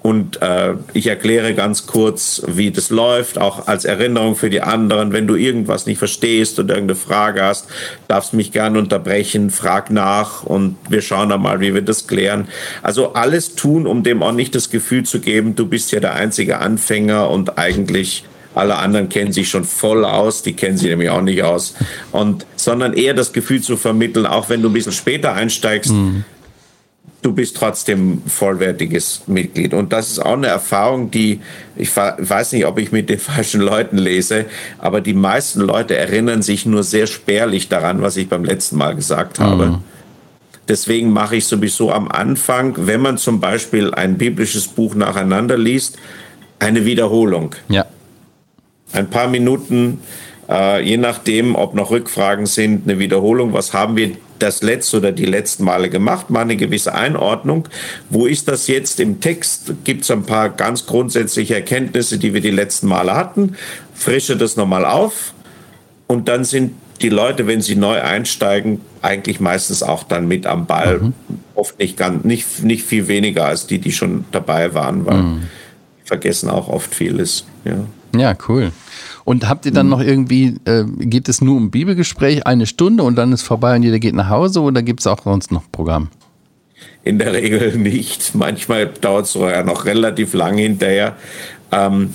[0.04, 5.14] und äh, ich erkläre ganz kurz, wie das läuft, auch als Erinnerung für die anderen.
[5.14, 7.68] Wenn du irgendwas nicht verstehst oder irgendeine Frage hast,
[8.10, 12.50] darfst mich gerne unterbrechen, frag nach und wir schauen dann mal, wie wir das klären.
[12.82, 16.16] Also alles tun, um dem auch nicht das Gefühl zu geben, du bist ja der
[16.16, 21.12] einzige Anfänger und eigentlich alle anderen kennen sich schon voll aus, die kennen sich nämlich
[21.12, 21.76] auch nicht aus.
[22.12, 26.26] Und sondern eher das Gefühl zu vermitteln, auch wenn du ein bisschen später einsteigst, mhm
[27.24, 29.74] du bist trotzdem vollwertiges Mitglied.
[29.74, 31.40] Und das ist auch eine Erfahrung, die,
[31.76, 34.46] ich weiß nicht, ob ich mit den falschen Leuten lese,
[34.78, 38.96] aber die meisten Leute erinnern sich nur sehr spärlich daran, was ich beim letzten Mal
[38.96, 39.68] gesagt habe.
[39.68, 39.78] Mhm.
[40.68, 45.98] Deswegen mache ich sowieso am Anfang, wenn man zum Beispiel ein biblisches Buch nacheinander liest,
[46.60, 47.56] eine Wiederholung.
[47.68, 47.86] Ja.
[48.94, 50.00] Ein paar Minuten,
[50.50, 53.52] äh, je nachdem, ob noch Rückfragen sind, eine Wiederholung.
[53.54, 54.12] Was haben wir
[54.44, 57.68] das letzte oder die letzten Male gemacht, mal eine gewisse Einordnung.
[58.10, 59.74] Wo ist das jetzt im Text?
[59.84, 63.56] Gibt es ein paar ganz grundsätzliche Erkenntnisse, die wir die letzten Male hatten?
[63.96, 65.34] Frische das nochmal auf
[66.08, 70.66] und dann sind die Leute, wenn sie neu einsteigen, eigentlich meistens auch dann mit am
[70.66, 71.00] Ball.
[71.00, 71.14] Mhm.
[71.56, 75.42] Oft nicht, ganz, nicht, nicht viel weniger als die, die schon dabei waren, weil mhm.
[76.06, 77.46] vergessen auch oft vieles.
[77.66, 78.72] Ja, ja cool.
[79.26, 79.92] Und habt ihr dann mhm.
[79.92, 83.84] noch irgendwie, äh, geht es nur um Bibelgespräch eine Stunde und dann ist vorbei und
[83.84, 86.10] jeder geht nach Hause oder gibt es auch sonst noch Programm?
[87.04, 88.36] In der Regel nicht.
[88.36, 91.16] Manchmal dauert es sogar noch relativ lang hinterher.
[91.72, 92.10] Ähm,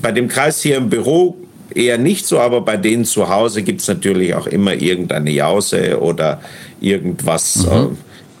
[0.00, 1.36] bei dem Kreis hier im Büro
[1.74, 6.00] eher nicht so, aber bei denen zu Hause gibt es natürlich auch immer irgendeine Jause
[6.00, 6.40] oder
[6.80, 7.66] irgendwas.
[7.66, 7.72] Mhm.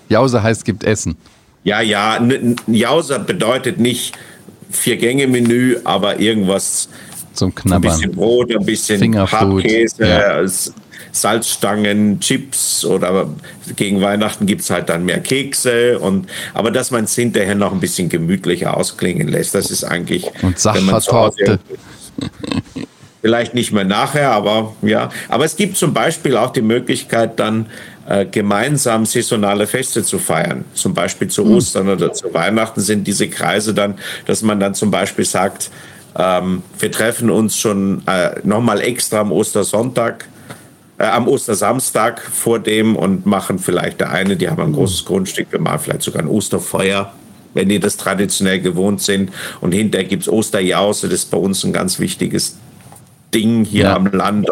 [0.08, 1.16] Äh, Jause heißt, gibt Essen.
[1.62, 2.18] Ja, ja,
[2.66, 4.16] Jause bedeutet nicht
[4.70, 6.88] Vier-Gänge-Menü, aber irgendwas
[7.32, 7.90] zum Knabbern.
[7.90, 10.44] Ein bisschen Brot, ein bisschen Hartkäse, ja.
[11.12, 13.28] Salzstangen, Chips oder
[13.76, 15.98] gegen Weihnachten gibt es halt dann mehr Kekse.
[15.98, 20.30] Und, aber dass man es hinterher noch ein bisschen gemütlicher ausklingen lässt, das ist eigentlich.
[20.42, 21.58] Und Sachertorte.
[23.22, 25.10] Vielleicht nicht mehr nachher, aber ja.
[25.28, 27.66] Aber es gibt zum Beispiel auch die Möglichkeit, dann
[28.08, 30.64] äh, gemeinsam saisonale Feste zu feiern.
[30.72, 31.56] Zum Beispiel zu hm.
[31.56, 31.92] Ostern mhm.
[31.92, 35.70] oder zu Weihnachten sind diese Kreise dann, dass man dann zum Beispiel sagt,
[36.16, 40.28] ähm, wir treffen uns schon äh, nochmal extra am Ostersonntag,
[40.98, 45.48] äh, am Ostersamstag vor dem und machen vielleicht der eine, die haben ein großes Grundstück,
[45.50, 47.12] wir machen vielleicht sogar ein Osterfeuer,
[47.54, 49.30] wenn die das traditionell gewohnt sind.
[49.60, 52.58] Und hinterher gibt es Osterjause, das ist bei uns ein ganz wichtiges
[53.34, 53.96] Ding hier ja.
[53.96, 54.48] am Land.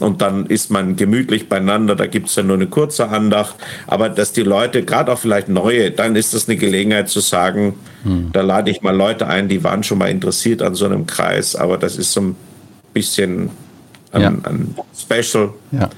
[0.00, 3.56] Und dann ist man gemütlich beieinander, da gibt es dann nur eine kurze Andacht.
[3.86, 7.74] Aber dass die Leute, gerade auch vielleicht neue, dann ist das eine Gelegenheit zu sagen,
[8.04, 8.30] hm.
[8.32, 11.56] da lade ich mal Leute ein, die waren schon mal interessiert an so einem Kreis,
[11.56, 12.36] aber das ist so ein
[12.92, 13.50] bisschen
[14.12, 14.28] ein, ja.
[14.28, 15.50] ein Special.
[15.72, 15.90] Ja.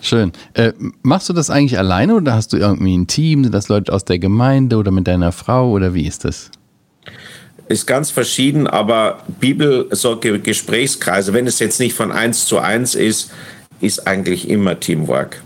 [0.00, 0.32] Schön.
[0.52, 3.42] Äh, machst du das eigentlich alleine oder hast du irgendwie ein Team?
[3.42, 6.50] Sind das Leute aus der Gemeinde oder mit deiner Frau oder wie ist das?
[7.68, 12.94] Ist ganz verschieden, aber Bibel, so Gesprächskreise, wenn es jetzt nicht von eins zu eins
[12.94, 13.30] ist,
[13.80, 15.42] ist eigentlich immer Teamwork.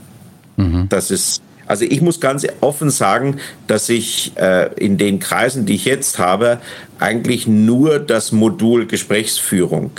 [0.56, 0.88] Mhm.
[0.88, 5.74] Das ist also ich muss ganz offen sagen, dass ich äh, in den Kreisen, die
[5.74, 6.60] ich jetzt habe,
[6.98, 9.90] eigentlich nur das Modul Gesprächsführung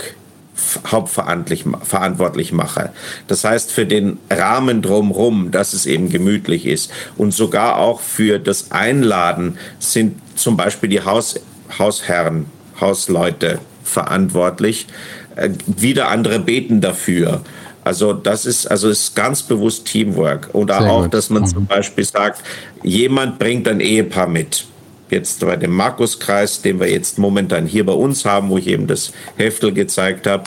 [0.86, 2.90] hauptverantwortlich mache.
[3.28, 6.92] Das heißt, für den Rahmen drumherum, dass es eben gemütlich ist.
[7.16, 11.40] Und sogar auch für das Einladen sind zum Beispiel die Haus,
[11.80, 12.46] Hausherren,
[12.80, 14.86] Hausleute verantwortlich.
[15.34, 17.40] Äh, wieder andere beten dafür.
[17.82, 21.14] Also das ist also ist ganz bewusst Teamwork oder Sehr auch, gut.
[21.14, 21.46] dass man mhm.
[21.46, 22.42] zum Beispiel sagt,
[22.82, 24.66] jemand bringt ein Ehepaar mit
[25.10, 28.86] jetzt bei dem Markuskreis, den wir jetzt momentan hier bei uns haben, wo ich eben
[28.86, 30.44] das Heftel gezeigt habe,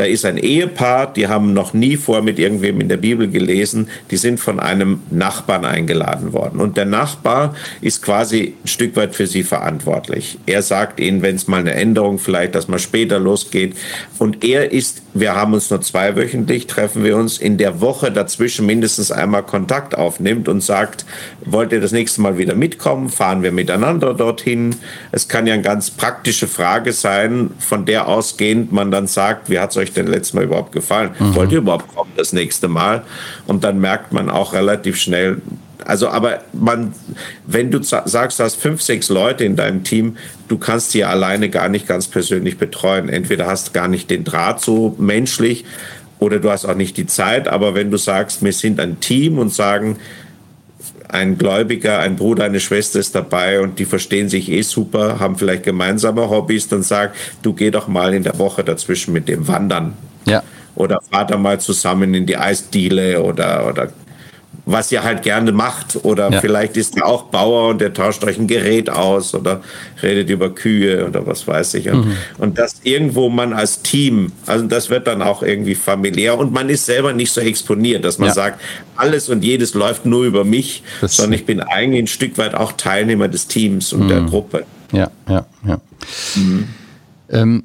[0.00, 3.88] da ist ein Ehepaar, die haben noch nie vor mit irgendwem in der Bibel gelesen,
[4.10, 6.58] die sind von einem Nachbarn eingeladen worden.
[6.58, 10.38] Und der Nachbar ist quasi ein Stück weit für sie verantwortlich.
[10.46, 13.76] Er sagt ihnen, wenn es mal eine Änderung vielleicht, dass man später losgeht.
[14.18, 18.64] Und er ist, wir haben uns nur zweiwöchentlich, treffen wir uns in der Woche dazwischen
[18.64, 21.04] mindestens einmal Kontakt aufnimmt und sagt,
[21.44, 23.10] wollt ihr das nächste Mal wieder mitkommen?
[23.10, 24.76] Fahren wir miteinander dorthin?
[25.12, 29.58] Es kann ja eine ganz praktische Frage sein, von der ausgehend man dann sagt, wie
[29.58, 31.10] hat es euch euch denn letztes Mal überhaupt gefallen?
[31.18, 31.34] Mhm.
[31.34, 33.02] Wollt ihr überhaupt kommen das nächste Mal?
[33.46, 35.42] Und dann merkt man auch relativ schnell,
[35.84, 36.92] also aber man,
[37.46, 40.16] wenn du sagst, du hast fünf, sechs Leute in deinem Team,
[40.48, 43.08] du kannst die alleine gar nicht ganz persönlich betreuen.
[43.08, 45.64] Entweder hast du gar nicht den Draht so menschlich
[46.18, 47.48] oder du hast auch nicht die Zeit.
[47.48, 49.96] Aber wenn du sagst, wir sind ein Team und sagen,
[51.12, 55.36] ein Gläubiger, ein Bruder, eine Schwester ist dabei und die verstehen sich eh super, haben
[55.36, 59.46] vielleicht gemeinsame Hobbys, dann sag, du geh doch mal in der Woche dazwischen mit dem
[59.48, 59.94] wandern.
[60.26, 60.42] Ja.
[60.74, 63.88] Oder fahrt da mal zusammen in die Eisdiele oder, oder
[64.72, 65.98] was ihr halt gerne macht.
[66.04, 66.40] Oder ja.
[66.40, 69.62] vielleicht ist er auch Bauer und der tauscht euch ein Gerät aus oder
[70.02, 71.90] redet über Kühe oder was weiß ich.
[71.90, 72.16] Und, mhm.
[72.38, 76.68] und das irgendwo man als Team, also das wird dann auch irgendwie familiär und man
[76.68, 78.34] ist selber nicht so exponiert, dass man ja.
[78.34, 78.60] sagt,
[78.96, 82.54] alles und jedes läuft nur über mich, das sondern ich bin eigentlich ein Stück weit
[82.54, 84.08] auch Teilnehmer des Teams und mhm.
[84.08, 84.64] der Gruppe.
[84.92, 85.80] Ja, ja, ja.
[86.34, 86.68] Mhm.
[87.30, 87.62] Ähm,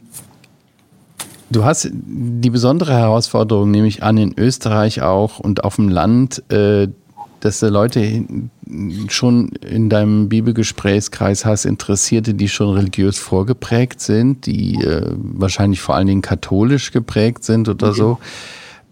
[1.49, 6.43] Du hast die besondere Herausforderung, nehme ich an, in Österreich auch und auf dem Land,
[6.51, 6.87] äh,
[7.39, 8.23] dass du Leute
[9.09, 15.95] schon in deinem Bibelgesprächskreis hast, Interessierte, die schon religiös vorgeprägt sind, die äh, wahrscheinlich vor
[15.95, 18.17] allen Dingen katholisch geprägt sind oder so.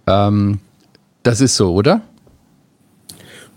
[0.05, 0.59] Ähm,
[1.23, 2.01] das ist so, oder?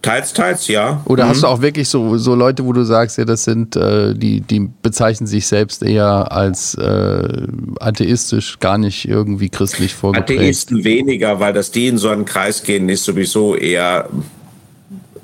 [0.06, 1.02] Teils, teils, ja.
[1.06, 1.28] Oder mhm.
[1.30, 4.40] hast du auch wirklich so, so Leute, wo du sagst, ja, das sind, äh, die,
[4.40, 7.46] die bezeichnen sich selbst eher als äh,
[7.80, 10.40] atheistisch, gar nicht irgendwie christlich vorgeprägt?
[10.40, 14.08] Atheisten weniger, weil das die in so einen Kreis gehen, ist sowieso eher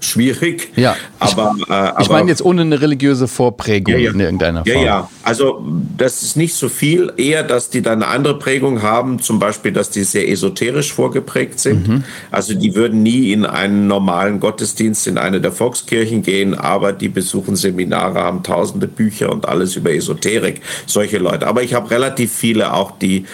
[0.05, 0.71] schwierig.
[0.77, 0.97] Ja.
[1.19, 4.11] Aber, ich, äh, aber, ich meine jetzt ohne eine religiöse Vorprägung ja, ja.
[4.11, 4.77] in irgendeiner Form.
[4.77, 5.11] Ja, ja.
[5.23, 5.65] Also
[5.97, 7.13] das ist nicht so viel.
[7.17, 9.21] Eher, dass die dann eine andere Prägung haben.
[9.21, 11.89] Zum Beispiel, dass die sehr esoterisch vorgeprägt sind.
[11.89, 12.05] Mhm.
[12.31, 17.09] Also die würden nie in einen normalen Gottesdienst in eine der Volkskirchen gehen, aber die
[17.09, 20.61] besuchen Seminare, haben tausende Bücher und alles über Esoterik.
[20.87, 21.47] Solche Leute.
[21.47, 23.27] Aber ich habe relativ viele auch, die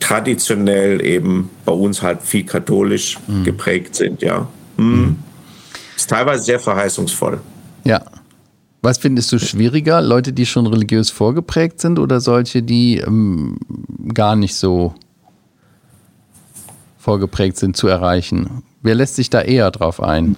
[0.00, 3.44] traditionell eben bei uns halt viel katholisch mhm.
[3.44, 4.46] geprägt sind, ja.
[4.76, 5.16] Mhm.
[5.96, 7.40] Ist teilweise sehr verheißungsvoll.
[7.84, 8.04] Ja.
[8.82, 10.00] Was findest du schwieriger?
[10.00, 13.58] Leute, die schon religiös vorgeprägt sind oder solche, die ähm,
[14.14, 14.94] gar nicht so
[16.98, 18.62] vorgeprägt sind, zu erreichen?
[18.82, 20.36] Wer lässt sich da eher drauf ein?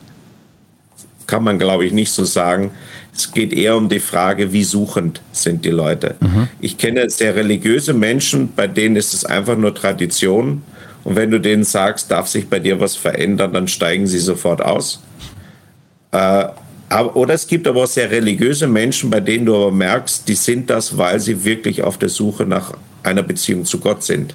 [1.27, 2.71] Kann man, glaube ich, nicht so sagen.
[3.15, 6.15] Es geht eher um die Frage, wie suchend sind die Leute.
[6.21, 6.49] Mhm.
[6.61, 10.63] Ich kenne sehr religiöse Menschen, bei denen ist es einfach nur Tradition.
[11.05, 14.63] Und wenn du denen sagst, darf sich bei dir was verändern, dann steigen sie sofort
[14.63, 15.03] aus.
[16.13, 16.47] Äh,
[17.15, 20.71] oder es gibt aber auch sehr religiöse Menschen, bei denen du aber merkst, die sind
[20.71, 24.35] das, weil sie wirklich auf der Suche nach einer Beziehung zu Gott sind.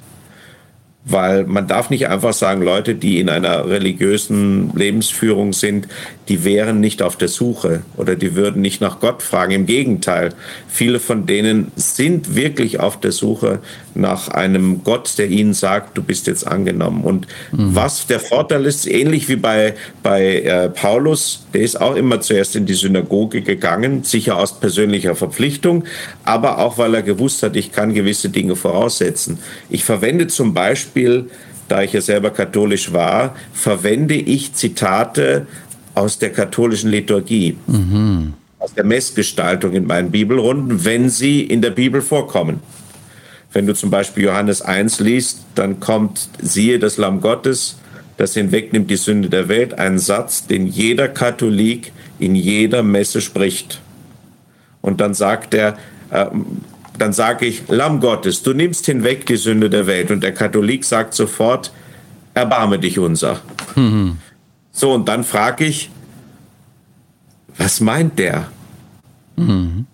[1.06, 5.86] Weil man darf nicht einfach sagen, Leute, die in einer religiösen Lebensführung sind,
[6.28, 9.52] die wären nicht auf der Suche oder die würden nicht nach Gott fragen.
[9.52, 10.30] Im Gegenteil,
[10.66, 13.60] viele von denen sind wirklich auf der Suche
[13.94, 17.04] nach einem Gott, der ihnen sagt, du bist jetzt angenommen.
[17.04, 17.74] Und mhm.
[17.74, 22.56] was der Vorteil ist, ähnlich wie bei, bei äh, Paulus, der ist auch immer zuerst
[22.56, 25.84] in die Synagoge gegangen, sicher aus persönlicher Verpflichtung,
[26.24, 29.38] aber auch weil er gewusst hat, ich kann gewisse Dinge voraussetzen.
[29.68, 30.54] Ich verwende zum
[30.94, 31.28] Beispiel
[31.66, 35.46] da ich ja selber katholisch war, verwende ich Zitate
[35.94, 38.34] aus der katholischen Liturgie, mhm.
[38.58, 42.60] aus der Messgestaltung in meinen Bibelrunden, wenn sie in der Bibel vorkommen.
[43.52, 47.78] Wenn du zum Beispiel Johannes 1 liest, dann kommt, siehe das Lamm Gottes,
[48.16, 53.80] das hinwegnimmt die Sünde der Welt, ein Satz, den jeder Katholik in jeder Messe spricht.
[54.82, 55.78] Und dann sagt er,
[56.10, 56.26] äh,
[56.98, 60.10] dann sage ich, Lamm Gottes, du nimmst hinweg die Sünde der Welt.
[60.10, 61.72] Und der Katholik sagt sofort,
[62.34, 63.40] erbarme dich unser.
[63.74, 64.18] Mhm.
[64.72, 65.90] So, und dann frage ich,
[67.56, 68.48] was meint der?
[69.36, 69.86] Mhm.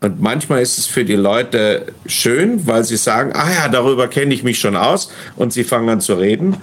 [0.00, 4.34] Und manchmal ist es für die Leute schön, weil sie sagen, ah ja, darüber kenne
[4.34, 6.56] ich mich schon aus und sie fangen an zu reden.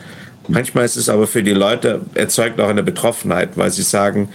[0.48, 4.30] Manchmal ist es aber für die Leute, erzeugt auch eine Betroffenheit, weil sie sagen,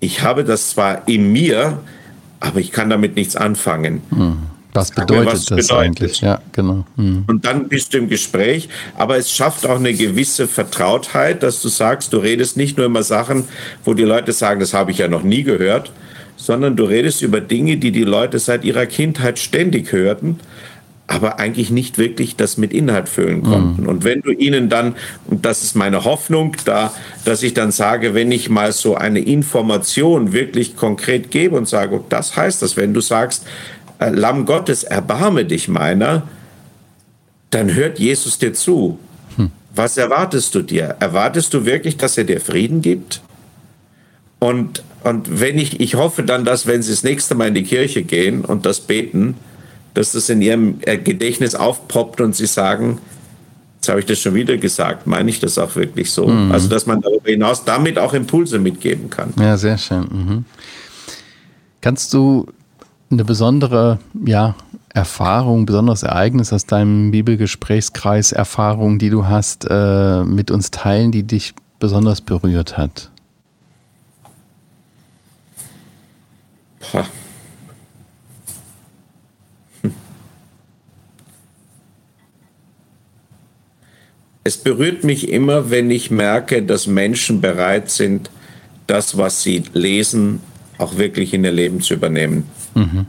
[0.00, 1.78] ich habe das zwar in mir,
[2.40, 4.02] aber ich kann damit nichts anfangen.
[4.10, 4.36] Hm.
[4.72, 5.72] Was bedeutet was das bedeutet.
[5.72, 6.20] eigentlich?
[6.20, 6.84] Ja, genau.
[6.96, 7.24] Hm.
[7.26, 11.68] Und dann bist du im Gespräch, aber es schafft auch eine gewisse Vertrautheit, dass du
[11.68, 13.44] sagst, du redest nicht nur immer Sachen,
[13.84, 15.92] wo die Leute sagen, das habe ich ja noch nie gehört,
[16.36, 20.40] sondern du redest über Dinge, die die Leute seit ihrer Kindheit ständig hörten
[21.08, 23.82] aber eigentlich nicht wirklich das mit Inhalt füllen konnten.
[23.82, 23.88] Mhm.
[23.88, 26.92] Und wenn du ihnen dann, und das ist meine Hoffnung, da,
[27.24, 32.00] dass ich dann sage, wenn ich mal so eine Information wirklich konkret gebe und sage,
[32.08, 33.46] das heißt das, wenn du sagst,
[34.00, 36.24] äh, Lamm Gottes, erbarme dich meiner,
[37.50, 38.98] dann hört Jesus dir zu.
[39.36, 39.52] Hm.
[39.74, 40.96] Was erwartest du dir?
[40.98, 43.20] Erwartest du wirklich, dass er dir Frieden gibt?
[44.40, 47.62] Und, und wenn ich, ich hoffe dann, dass wenn sie das nächste Mal in die
[47.62, 49.36] Kirche gehen und das beten,
[49.96, 52.98] dass das in ihrem äh, Gedächtnis aufpoppt und sie sagen,
[53.76, 56.26] jetzt habe ich das schon wieder gesagt, meine ich das auch wirklich so?
[56.26, 56.52] Mhm.
[56.52, 59.32] Also, dass man darüber hinaus damit auch Impulse mitgeben kann.
[59.40, 60.02] Ja, sehr schön.
[60.10, 60.44] Mhm.
[61.80, 62.46] Kannst du
[63.10, 64.54] eine besondere ja,
[64.92, 71.22] Erfahrung, besonderes Ereignis aus deinem Bibelgesprächskreis, Erfahrung, die du hast, äh, mit uns teilen, die
[71.22, 73.10] dich besonders berührt hat?
[76.92, 77.06] Boah.
[84.46, 88.30] Es berührt mich immer, wenn ich merke, dass Menschen bereit sind,
[88.86, 90.38] das, was sie lesen,
[90.78, 92.44] auch wirklich in ihr Leben zu übernehmen.
[92.76, 93.06] Mhm.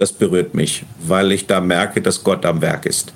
[0.00, 3.12] Das berührt mich, weil ich da merke, dass Gott am Werk ist.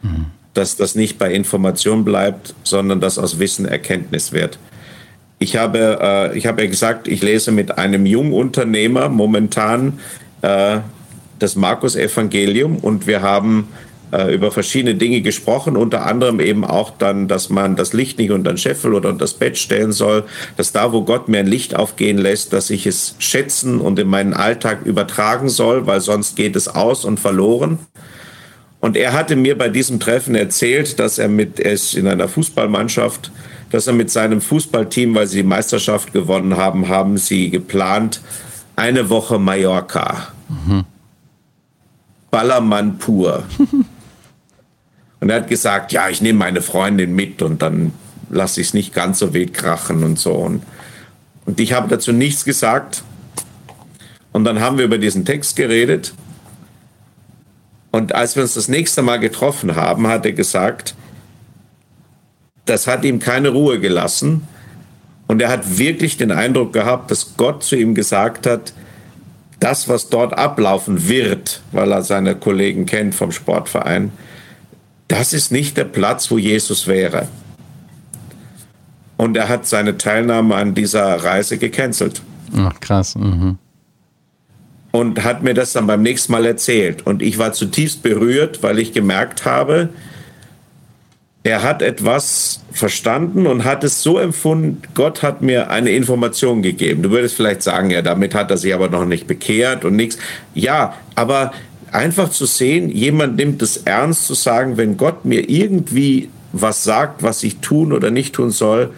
[0.00, 0.26] Mhm.
[0.54, 4.60] Dass das nicht bei Information bleibt, sondern dass aus Wissen Erkenntnis wird.
[5.40, 9.98] Ich habe, äh, ich habe ja gesagt, ich lese mit einem Jungunternehmer momentan
[10.42, 10.78] äh,
[11.40, 13.66] das Markus-Evangelium und wir haben
[14.10, 18.52] über verschiedene Dinge gesprochen, unter anderem eben auch dann, dass man das Licht nicht unter
[18.52, 20.24] den Scheffel oder unter das Bett stellen soll,
[20.56, 24.08] dass da, wo Gott mir ein Licht aufgehen lässt, dass ich es schätzen und in
[24.08, 27.78] meinen Alltag übertragen soll, weil sonst geht es aus und verloren.
[28.80, 32.28] Und er hatte mir bei diesem Treffen erzählt, dass er mit, er ist in einer
[32.28, 33.32] Fußballmannschaft,
[33.70, 38.20] dass er mit seinem Fußballteam, weil sie die Meisterschaft gewonnen haben, haben sie geplant,
[38.76, 40.28] eine Woche Mallorca.
[40.48, 40.84] Mhm.
[42.30, 43.42] Ballermann pur.
[45.20, 47.92] Und er hat gesagt, ja, ich nehme meine Freundin mit und dann
[48.30, 50.32] lasse ich es nicht ganz so wild krachen und so.
[50.32, 50.62] Und,
[51.46, 53.02] und ich habe dazu nichts gesagt.
[54.32, 56.12] Und dann haben wir über diesen Text geredet.
[57.90, 60.94] Und als wir uns das nächste Mal getroffen haben, hat er gesagt,
[62.66, 64.46] das hat ihm keine Ruhe gelassen.
[65.26, 68.72] Und er hat wirklich den Eindruck gehabt, dass Gott zu ihm gesagt hat,
[69.60, 74.12] das, was dort ablaufen wird, weil er seine Kollegen kennt vom Sportverein,
[75.08, 77.26] das ist nicht der Platz, wo Jesus wäre.
[79.16, 82.22] Und er hat seine Teilnahme an dieser Reise gecancelt.
[82.56, 83.16] Ach, krass.
[83.16, 83.58] Mhm.
[84.92, 87.06] Und hat mir das dann beim nächsten Mal erzählt.
[87.06, 89.90] Und ich war zutiefst berührt, weil ich gemerkt habe,
[91.42, 97.02] er hat etwas verstanden und hat es so empfunden, Gott hat mir eine Information gegeben.
[97.02, 100.18] Du würdest vielleicht sagen, ja, damit hat er sich aber noch nicht bekehrt und nichts.
[100.54, 101.52] Ja, aber
[101.92, 107.22] einfach zu sehen, jemand nimmt es ernst zu sagen, wenn Gott mir irgendwie was sagt,
[107.22, 108.90] was ich tun oder nicht tun soll,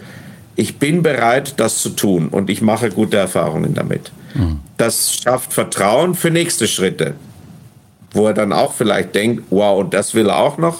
[0.55, 4.11] ich bin bereit, das zu tun und ich mache gute Erfahrungen damit.
[4.33, 4.59] Mhm.
[4.77, 7.15] Das schafft Vertrauen für nächste Schritte,
[8.11, 10.79] wo er dann auch vielleicht denkt, wow, und das will er auch noch.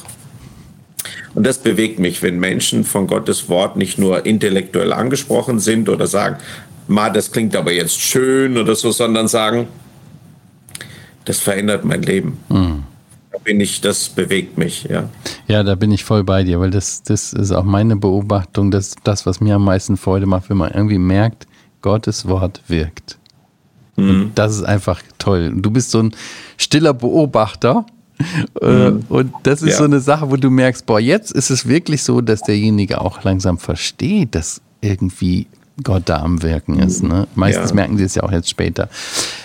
[1.33, 6.07] Und das bewegt mich, wenn Menschen von Gottes Wort nicht nur intellektuell angesprochen sind oder
[6.07, 6.37] sagen,
[6.87, 9.67] ma, das klingt aber jetzt schön oder so, sondern sagen,
[11.25, 12.37] das verändert mein Leben.
[12.49, 12.83] Mhm.
[13.31, 15.09] Da bin ich, das bewegt mich, ja.
[15.47, 18.95] Ja, da bin ich voll bei dir, weil das, das ist auch meine Beobachtung, dass
[19.03, 21.47] das, was mir am meisten Freude macht, wenn man irgendwie merkt,
[21.81, 23.17] Gottes Wort wirkt.
[23.95, 24.31] Mhm.
[24.35, 25.51] Das ist einfach toll.
[25.55, 26.15] Du bist so ein
[26.57, 27.85] stiller Beobachter.
[28.61, 29.03] Äh, mhm.
[29.09, 29.77] Und das ist ja.
[29.77, 33.23] so eine Sache, wo du merkst, boah, jetzt ist es wirklich so, dass derjenige auch
[33.23, 35.47] langsam versteht, dass irgendwie
[35.83, 37.01] Gott da am Wirken ist.
[37.01, 37.27] Ne?
[37.35, 37.75] Meistens ja.
[37.75, 38.89] merken sie es ja auch jetzt später.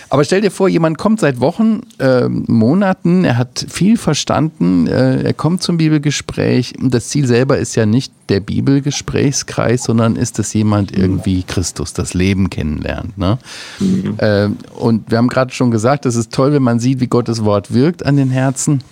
[0.09, 5.23] Aber stell dir vor, jemand kommt seit Wochen, äh, Monaten, er hat viel verstanden, äh,
[5.23, 10.39] er kommt zum Bibelgespräch und das Ziel selber ist ja nicht der Bibelgesprächskreis, sondern ist,
[10.39, 13.17] dass jemand irgendwie Christus, das Leben kennenlernt.
[13.17, 13.37] Ne?
[13.79, 14.15] Mhm.
[14.17, 17.43] Äh, und wir haben gerade schon gesagt, es ist toll, wenn man sieht, wie Gottes
[17.43, 18.83] Wort wirkt an den Herzen.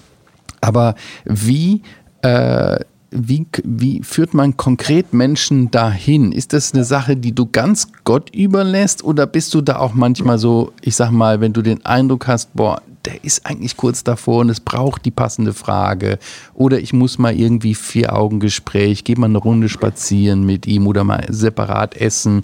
[0.61, 0.95] Aber
[1.25, 1.81] wie
[2.21, 2.79] äh,
[3.15, 6.31] wie, wie führt man konkret Menschen dahin?
[6.31, 10.37] Ist das eine Sache, die du ganz Gott überlässt oder bist du da auch manchmal
[10.37, 14.41] so, ich sag mal, wenn du den Eindruck hast, boah, der ist eigentlich kurz davor
[14.41, 16.17] und es braucht die passende Frage
[16.53, 20.87] oder ich muss mal irgendwie vier Augen Gespräch, geh mal eine Runde spazieren mit ihm
[20.87, 22.43] oder mal separat essen.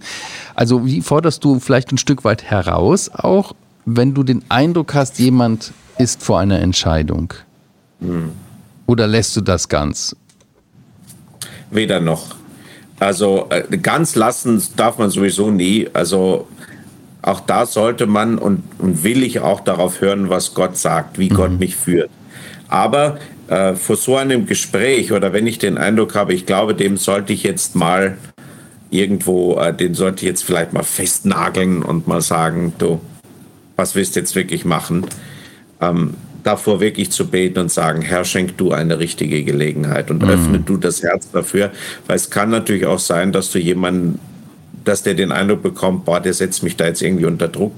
[0.56, 3.54] Also wie forderst du vielleicht ein Stück weit heraus, auch
[3.86, 7.34] wenn du den Eindruck hast, jemand ist vor einer Entscheidung?
[8.00, 8.32] Hm.
[8.86, 10.16] Oder lässt du das ganz?
[11.72, 12.36] Weder noch.
[13.00, 15.90] Also äh, ganz lassen darf man sowieso nie.
[15.94, 16.48] Also
[17.22, 21.30] auch da sollte man und, und will ich auch darauf hören, was Gott sagt, wie
[21.30, 21.36] mhm.
[21.36, 22.10] Gott mich führt.
[22.68, 23.18] Aber
[23.48, 27.34] äh, vor so einem Gespräch oder wenn ich den Eindruck habe, ich glaube, dem sollte
[27.34, 28.18] ich jetzt mal
[28.92, 33.02] irgendwo, äh, den sollte ich jetzt vielleicht mal festnageln und mal sagen, du,
[33.76, 35.06] was willst du jetzt wirklich machen?
[35.80, 40.30] Ähm, davor wirklich zu beten und sagen, Herr, schenk du eine richtige Gelegenheit und mhm.
[40.30, 41.72] öffne du das Herz dafür,
[42.08, 44.20] weil es kann natürlich auch sein, dass du jemanden,
[44.84, 47.74] dass der den Eindruck bekommt, boah, der setzt mich da jetzt irgendwie unter Druck,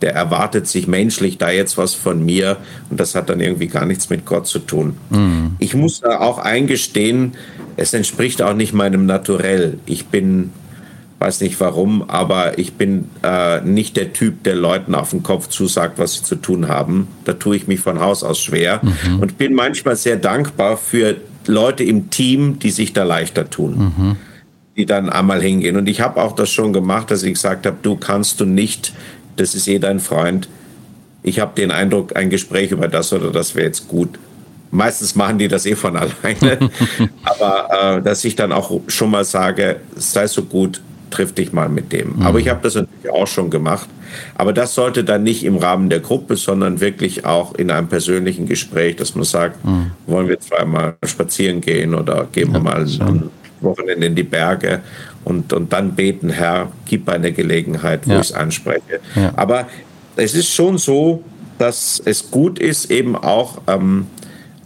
[0.00, 2.56] der erwartet sich menschlich da jetzt was von mir
[2.88, 4.96] und das hat dann irgendwie gar nichts mit Gott zu tun.
[5.10, 5.56] Mhm.
[5.58, 7.32] Ich muss da auch eingestehen,
[7.76, 9.78] es entspricht auch nicht meinem Naturell.
[9.86, 10.52] Ich bin
[11.18, 15.48] weiß nicht warum, aber ich bin äh, nicht der Typ, der Leuten auf den Kopf
[15.48, 17.08] zusagt, was sie zu tun haben.
[17.24, 19.20] Da tue ich mich von Haus aus schwer mhm.
[19.20, 21.16] und bin manchmal sehr dankbar für
[21.46, 24.16] Leute im Team, die sich da leichter tun, mhm.
[24.76, 25.76] die dann einmal hingehen.
[25.76, 28.92] Und ich habe auch das schon gemacht, dass ich gesagt habe, du kannst du nicht,
[29.36, 30.48] das ist eh dein Freund.
[31.24, 34.18] Ich habe den Eindruck, ein Gespräch über das oder das wäre jetzt gut.
[34.70, 36.70] Meistens machen die das eh von alleine.
[37.24, 40.80] Aber äh, dass ich dann auch schon mal sage, sei so gut,
[41.10, 42.16] triff dich mal mit dem.
[42.16, 42.22] Mhm.
[42.22, 43.88] Aber ich habe das natürlich auch schon gemacht.
[44.34, 48.46] Aber das sollte dann nicht im Rahmen der Gruppe, sondern wirklich auch in einem persönlichen
[48.46, 49.90] Gespräch, dass man sagt, mhm.
[50.06, 53.30] wollen wir zweimal spazieren gehen oder gehen wir mal ein
[53.60, 54.80] Wochenende in die Berge
[55.24, 58.20] und, und dann beten, Herr, gib eine Gelegenheit, wo ja.
[58.20, 59.00] ich es anspreche.
[59.14, 59.32] Ja.
[59.36, 59.66] Aber
[60.16, 61.22] es ist schon so,
[61.58, 64.06] dass es gut ist, eben auch ähm,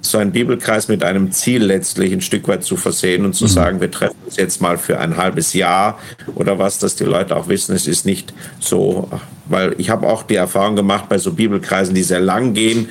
[0.02, 3.48] so einen Bibelkreis mit einem Ziel letztlich ein Stück weit zu versehen und zu mhm.
[3.48, 5.98] sagen, wir treffen uns jetzt mal für ein halbes Jahr
[6.34, 9.08] oder was, dass die Leute auch wissen, es ist nicht so,
[9.46, 12.88] weil ich habe auch die Erfahrung gemacht bei so Bibelkreisen, die sehr lang gehen,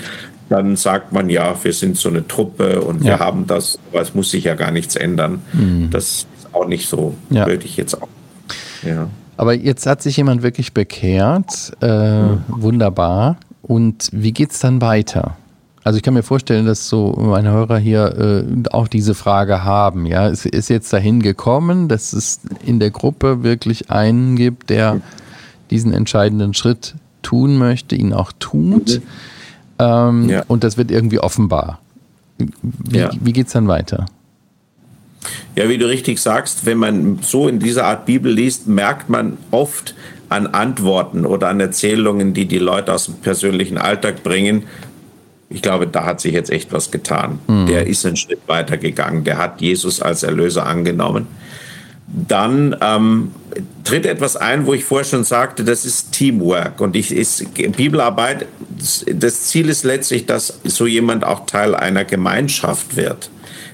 [0.50, 3.12] dann sagt man ja, wir sind so eine Truppe und ja.
[3.12, 5.42] wir haben das, aber es muss sich ja gar nichts ändern.
[5.54, 5.90] Mhm.
[5.92, 7.46] Das ist auch nicht so, ja.
[7.46, 8.08] würde ich jetzt auch.
[8.84, 9.10] Ja.
[9.38, 12.44] Aber jetzt hat sich jemand wirklich bekehrt, äh, mhm.
[12.48, 13.38] wunderbar.
[13.62, 15.38] Und wie geht es dann weiter?
[15.84, 20.06] Also ich kann mir vorstellen, dass so meine Hörer hier äh, auch diese Frage haben.
[20.06, 25.02] Ja, es ist jetzt dahin gekommen, dass es in der Gruppe wirklich einen gibt, der
[25.72, 29.00] diesen entscheidenden Schritt tun möchte, ihn auch tut.
[29.00, 29.02] Mhm.
[29.80, 30.44] Ähm, ja.
[30.48, 31.80] Und das wird irgendwie offenbar.
[32.62, 33.10] Wie, ja.
[33.20, 34.06] wie geht es dann weiter?
[35.56, 39.38] Ja, wie du richtig sagst, wenn man so in dieser Art Bibel liest, merkt man
[39.52, 39.96] oft
[40.30, 44.64] an Antworten oder an Erzählungen, die die Leute aus dem persönlichen Alltag bringen,
[45.52, 47.40] ich glaube, da hat sich jetzt echt was getan.
[47.48, 47.68] Mhm.
[47.68, 49.24] Der ist einen Schritt weiter gegangen.
[49.24, 51.28] Der hat Jesus als Erlöser angenommen.
[52.08, 53.32] Dann ähm,
[53.84, 56.82] tritt etwas ein, wo ich vorher schon sagte, das ist Teamwork.
[56.82, 58.48] Und ich ist Bibelarbeit,
[59.14, 63.30] das Ziel ist letztlich, dass so jemand auch Teil einer Gemeinschaft wird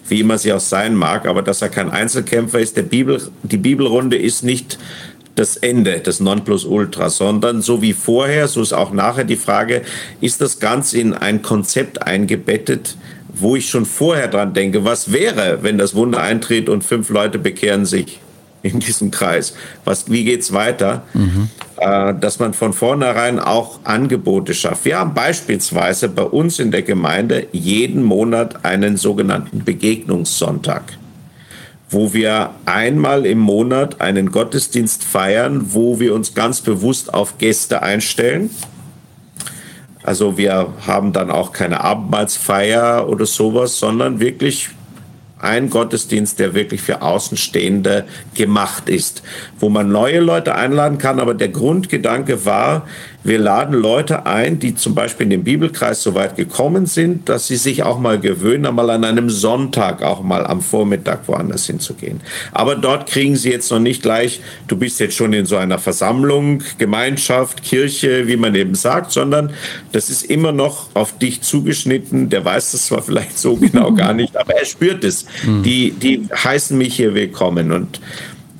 [0.10, 2.78] wie immer sie auch sein mag, aber dass er kein Einzelkämpfer ist.
[2.78, 4.78] Der Bibel, die Bibelrunde ist nicht
[5.38, 9.84] das Ende, das Nonplusultra, sondern so wie vorher, so ist auch nachher die Frage,
[10.20, 12.98] ist das Ganze in ein Konzept eingebettet,
[13.30, 17.38] wo ich schon vorher dran denke, was wäre, wenn das Wunder eintritt und fünf Leute
[17.38, 18.20] bekehren sich
[18.64, 19.54] in diesem Kreis?
[19.86, 21.04] Was, wie geht's weiter?
[21.14, 21.50] Mhm.
[21.78, 24.86] Äh, dass man von vornherein auch Angebote schafft.
[24.86, 30.98] Wir haben beispielsweise bei uns in der Gemeinde jeden Monat einen sogenannten Begegnungssonntag
[31.90, 37.82] wo wir einmal im Monat einen Gottesdienst feiern, wo wir uns ganz bewusst auf Gäste
[37.82, 38.50] einstellen.
[40.04, 44.70] Also wir haben dann auch keine Abendmahlsfeier oder sowas, sondern wirklich
[45.40, 49.22] ein Gottesdienst, der wirklich für Außenstehende gemacht ist,
[49.60, 51.20] wo man neue Leute einladen kann.
[51.20, 52.88] Aber der Grundgedanke war,
[53.24, 57.48] wir laden Leute ein, die zum Beispiel in den Bibelkreis so weit gekommen sind, dass
[57.48, 62.22] sie sich auch mal gewöhnen, einmal an einem Sonntag auch mal am Vormittag woanders hinzugehen.
[62.52, 65.80] Aber dort kriegen sie jetzt noch nicht gleich, du bist jetzt schon in so einer
[65.80, 69.52] Versammlung, Gemeinschaft, Kirche, wie man eben sagt, sondern
[69.92, 72.30] das ist immer noch auf dich zugeschnitten.
[72.30, 75.26] Der weiß das zwar vielleicht so genau gar nicht, aber er spürt es.
[75.46, 75.64] Mhm.
[75.64, 78.00] Die, die heißen mich hier willkommen und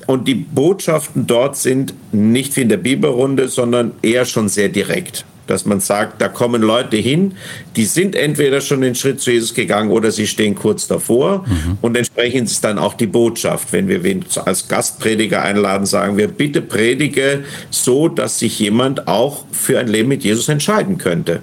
[0.08, 5.26] und die Botschaften dort sind nicht wie in der Bibelrunde, sondern eher schon sehr direkt.
[5.46, 7.34] Dass man sagt, da kommen Leute hin,
[7.76, 11.44] die sind entweder schon den Schritt zu Jesus gegangen oder sie stehen kurz davor.
[11.46, 11.76] Mhm.
[11.82, 13.70] Und entsprechend ist dann auch die Botschaft.
[13.74, 19.44] Wenn wir wen als Gastprediger einladen, sagen wir, bitte predige so, dass sich jemand auch
[19.52, 21.42] für ein Leben mit Jesus entscheiden könnte.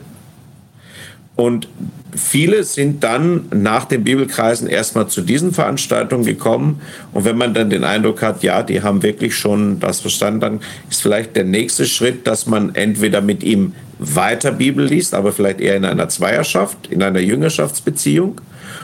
[1.36, 1.68] Und
[2.16, 6.82] viele sind dann nach den Bibelkreisen erstmal zu diesen Veranstaltungen gekommen.
[7.14, 10.60] Und wenn man dann den Eindruck hat, ja, die haben wirklich schon das verstanden, dann
[10.90, 15.62] ist vielleicht der nächste Schritt, dass man entweder mit ihm weiter Bibel liest, aber vielleicht
[15.62, 18.42] eher in einer Zweierschaft, in einer Jüngerschaftsbeziehung.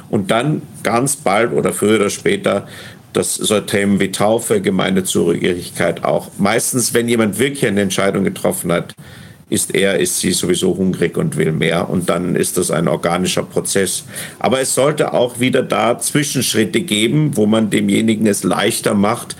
[0.10, 2.68] Und dann ganz bald oder früher oder später
[3.14, 6.32] das so Themen wie Taufe, Gemeindezugehörigkeit auch.
[6.38, 8.94] Meistens, wenn jemand wirklich eine Entscheidung getroffen hat,
[9.52, 11.90] ist er, ist sie sowieso hungrig und will mehr.
[11.90, 14.06] Und dann ist das ein organischer Prozess.
[14.40, 19.36] Aber es sollte auch wieder da Zwischenschritte geben, wo man demjenigen es leichter macht,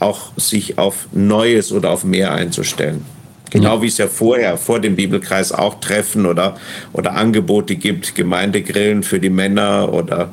[0.00, 3.06] auch sich auf Neues oder auf mehr einzustellen.
[3.50, 6.56] Genau wie es ja vorher, vor dem Bibelkreis auch Treffen oder,
[6.92, 10.32] oder Angebote gibt, Gemeindegrillen für die Männer oder,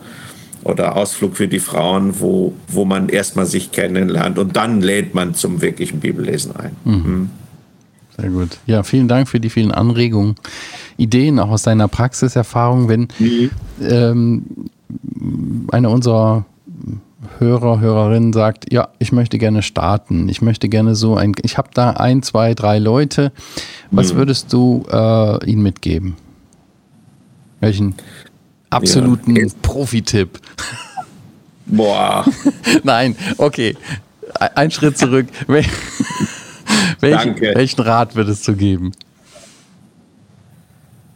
[0.64, 5.36] oder Ausflug für die Frauen, wo, wo man erstmal sich kennenlernt und dann lädt man
[5.36, 6.76] zum wirklichen Bibellesen ein.
[6.84, 7.30] Mhm.
[8.20, 8.58] Sehr gut.
[8.66, 10.36] Ja, vielen Dank für die vielen Anregungen,
[10.98, 12.90] Ideen, auch aus deiner Praxiserfahrung.
[12.90, 13.50] Wenn mhm.
[13.82, 14.46] ähm,
[15.72, 16.46] einer unserer
[17.38, 21.70] Hörer, Hörerinnen sagt, ja, ich möchte gerne starten, ich möchte gerne so ein, ich habe
[21.74, 23.32] da ein, zwei, drei Leute,
[23.92, 24.18] was mhm.
[24.18, 26.16] würdest du äh, ihnen mitgeben?
[27.62, 27.96] Welchen
[28.70, 29.46] absoluten ja.
[29.62, 30.40] Profi-Tipp?
[31.66, 32.26] Boah.
[32.84, 33.76] Nein, okay.
[34.56, 35.28] Ein Schritt zurück.
[37.00, 37.52] Welchen, Danke.
[37.56, 38.92] welchen Rat würdest du geben?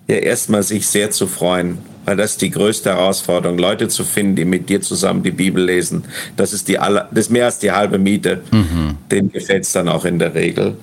[0.08, 4.36] Ja, erstmal sich sehr zu freuen, weil das ist die größte Herausforderung, Leute zu finden,
[4.36, 6.04] die mit dir zusammen die Bibel lesen.
[6.36, 8.42] Das ist, die aller, das ist mehr als die halbe Miete.
[8.52, 8.98] Mhm.
[9.10, 10.76] Dem gefällt es dann auch in der Regel.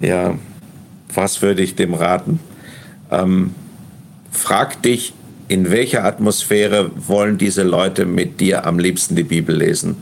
[0.00, 0.38] Ja,
[1.12, 2.38] was würde ich dem raten?
[3.10, 3.54] Ähm,
[4.30, 5.12] frag dich,
[5.48, 9.96] in welcher Atmosphäre wollen diese Leute mit dir am liebsten die Bibel lesen?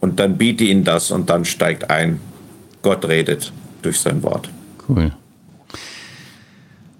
[0.00, 2.20] Und dann biete ihnen das und dann steigt ein.
[2.82, 3.52] Gott redet
[3.82, 4.48] durch sein Wort.
[4.88, 5.12] Cool.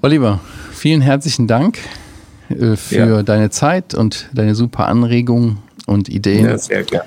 [0.03, 0.41] Oliver,
[0.72, 1.79] vielen herzlichen Dank
[2.49, 3.22] äh, für ja.
[3.22, 6.45] deine Zeit und deine super Anregungen und Ideen.
[6.45, 7.05] Ja, sehr gerne.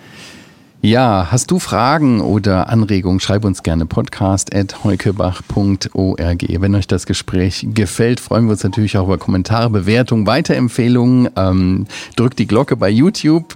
[0.83, 6.45] Ja, hast du Fragen oder Anregungen, schreib uns gerne podcast.heukebach.org.
[6.59, 11.29] Wenn euch das Gespräch gefällt, freuen wir uns natürlich auch über Kommentare, Bewertungen, Weiterempfehlungen.
[11.35, 13.55] Ähm, drückt die Glocke bei YouTube,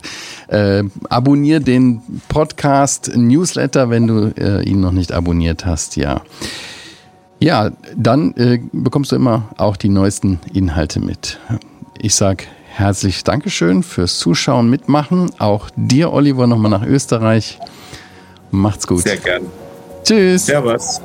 [0.49, 6.21] äh, abonnier den Podcast Newsletter, wenn du äh, ihn noch nicht abonniert hast, ja.
[7.39, 11.39] Ja, dann äh, bekommst du immer auch die neuesten Inhalte mit.
[11.99, 12.45] Ich sag
[12.78, 15.32] herzlich Dankeschön fürs Zuschauen, Mitmachen.
[15.39, 17.59] Auch dir, Oliver, nochmal nach Österreich.
[18.51, 19.01] Macht's gut.
[19.01, 19.43] Sehr gern.
[20.03, 20.45] Tschüss.
[20.45, 21.01] Servus.